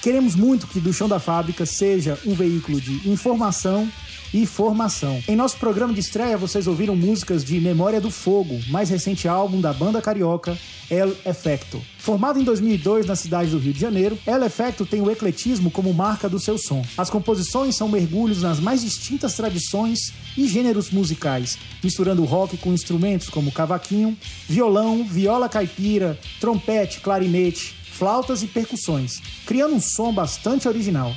Queremos 0.00 0.36
muito 0.36 0.68
que 0.68 0.78
Do 0.78 0.92
Chão 0.92 1.08
da 1.08 1.18
Fábrica 1.18 1.66
seja 1.66 2.16
um 2.24 2.34
veículo 2.34 2.80
de 2.80 3.08
informação 3.10 3.90
e 4.32 4.46
formação. 4.46 5.22
Em 5.28 5.36
nosso 5.36 5.56
programa 5.56 5.94
de 5.94 6.00
estreia, 6.00 6.36
vocês 6.36 6.66
ouviram 6.66 6.96
músicas 6.96 7.44
de 7.44 7.60
Memória 7.60 8.00
do 8.00 8.10
Fogo, 8.10 8.60
mais 8.68 8.90
recente 8.90 9.28
álbum 9.28 9.60
da 9.60 9.72
banda 9.72 10.02
carioca 10.02 10.56
El 10.90 11.16
Efecto. 11.24 11.82
Formado 11.98 12.38
em 12.38 12.44
2002 12.44 13.06
na 13.06 13.16
cidade 13.16 13.50
do 13.50 13.58
Rio 13.58 13.72
de 13.72 13.80
Janeiro, 13.80 14.18
El 14.26 14.44
Efecto 14.44 14.86
tem 14.86 15.00
o 15.00 15.10
ecletismo 15.10 15.70
como 15.70 15.92
marca 15.92 16.28
do 16.28 16.38
seu 16.38 16.56
som. 16.58 16.84
As 16.96 17.10
composições 17.10 17.76
são 17.76 17.88
mergulhos 17.88 18.42
nas 18.42 18.60
mais 18.60 18.82
distintas 18.82 19.34
tradições 19.34 20.12
e 20.36 20.46
gêneros 20.46 20.90
musicais, 20.90 21.58
misturando 21.82 22.24
rock 22.24 22.56
com 22.56 22.72
instrumentos 22.72 23.28
como 23.28 23.52
cavaquinho, 23.52 24.16
violão, 24.48 25.04
viola 25.04 25.48
caipira, 25.48 26.18
trompete, 26.40 27.00
clarinete, 27.00 27.74
flautas 27.92 28.42
e 28.42 28.46
percussões, 28.46 29.20
criando 29.46 29.74
um 29.74 29.80
som 29.80 30.12
bastante 30.12 30.68
original. 30.68 31.14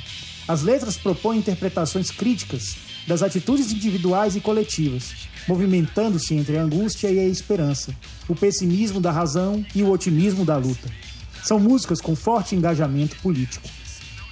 As 0.48 0.62
letras 0.62 0.96
propõem 0.96 1.38
interpretações 1.38 2.10
críticas 2.10 2.89
das 3.10 3.24
atitudes 3.24 3.72
individuais 3.72 4.36
e 4.36 4.40
coletivas, 4.40 5.26
movimentando-se 5.48 6.32
entre 6.32 6.56
a 6.56 6.62
angústia 6.62 7.10
e 7.10 7.18
a 7.18 7.26
esperança, 7.26 7.92
o 8.28 8.36
pessimismo 8.36 9.00
da 9.00 9.10
razão 9.10 9.66
e 9.74 9.82
o 9.82 9.90
otimismo 9.90 10.44
da 10.44 10.56
luta. 10.56 10.88
São 11.42 11.58
músicas 11.58 12.00
com 12.00 12.14
forte 12.14 12.54
engajamento 12.54 13.16
político. 13.16 13.68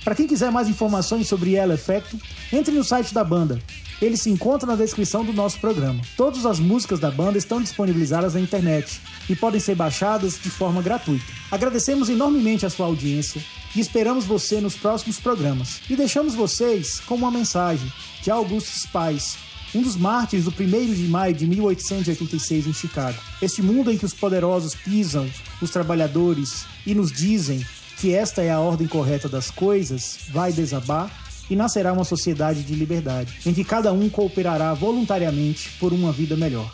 Para 0.04 0.14
quem 0.14 0.28
quiser 0.28 0.52
mais 0.52 0.68
informações 0.68 1.26
sobre 1.26 1.56
El 1.56 1.72
Effecto, 1.72 2.16
entre 2.52 2.72
no 2.72 2.84
site 2.84 3.12
da 3.12 3.24
banda. 3.24 3.60
Ele 4.00 4.16
se 4.16 4.30
encontra 4.30 4.64
na 4.64 4.76
descrição 4.76 5.24
do 5.24 5.32
nosso 5.32 5.58
programa. 5.58 6.00
Todas 6.16 6.46
as 6.46 6.60
músicas 6.60 7.00
da 7.00 7.10
banda 7.10 7.36
estão 7.36 7.60
disponibilizadas 7.60 8.34
na 8.34 8.40
internet 8.40 9.00
e 9.28 9.34
podem 9.34 9.58
ser 9.58 9.74
baixadas 9.74 10.38
de 10.40 10.50
forma 10.50 10.80
gratuita. 10.80 11.26
Agradecemos 11.50 12.08
enormemente 12.08 12.64
a 12.64 12.70
sua 12.70 12.86
audiência 12.86 13.42
e 13.74 13.80
esperamos 13.80 14.24
você 14.24 14.60
nos 14.60 14.76
próximos 14.76 15.18
programas. 15.18 15.80
E 15.88 15.96
deixamos 15.96 16.34
vocês 16.34 17.00
com 17.00 17.14
uma 17.14 17.30
mensagem 17.30 17.90
de 18.22 18.30
Augusto 18.30 18.70
Spies, 18.70 19.36
um 19.74 19.82
dos 19.82 19.96
mártires 19.96 20.44
do 20.44 20.50
1 20.50 20.94
de 20.94 21.08
maio 21.08 21.34
de 21.34 21.46
1886 21.46 22.66
em 22.66 22.72
Chicago. 22.72 23.18
Este 23.42 23.62
mundo 23.62 23.90
em 23.90 23.98
que 23.98 24.04
os 24.04 24.14
poderosos 24.14 24.74
pisam 24.74 25.28
os 25.60 25.70
trabalhadores 25.70 26.64
e 26.86 26.94
nos 26.94 27.12
dizem 27.12 27.64
que 27.98 28.14
esta 28.14 28.42
é 28.42 28.50
a 28.50 28.60
ordem 28.60 28.86
correta 28.86 29.28
das 29.28 29.50
coisas, 29.50 30.20
vai 30.30 30.52
desabar 30.52 31.10
e 31.50 31.56
nascerá 31.56 31.92
uma 31.92 32.04
sociedade 32.04 32.62
de 32.62 32.74
liberdade, 32.74 33.34
em 33.44 33.52
que 33.52 33.64
cada 33.64 33.92
um 33.92 34.08
cooperará 34.08 34.72
voluntariamente 34.74 35.70
por 35.80 35.92
uma 35.92 36.12
vida 36.12 36.36
melhor. 36.36 36.72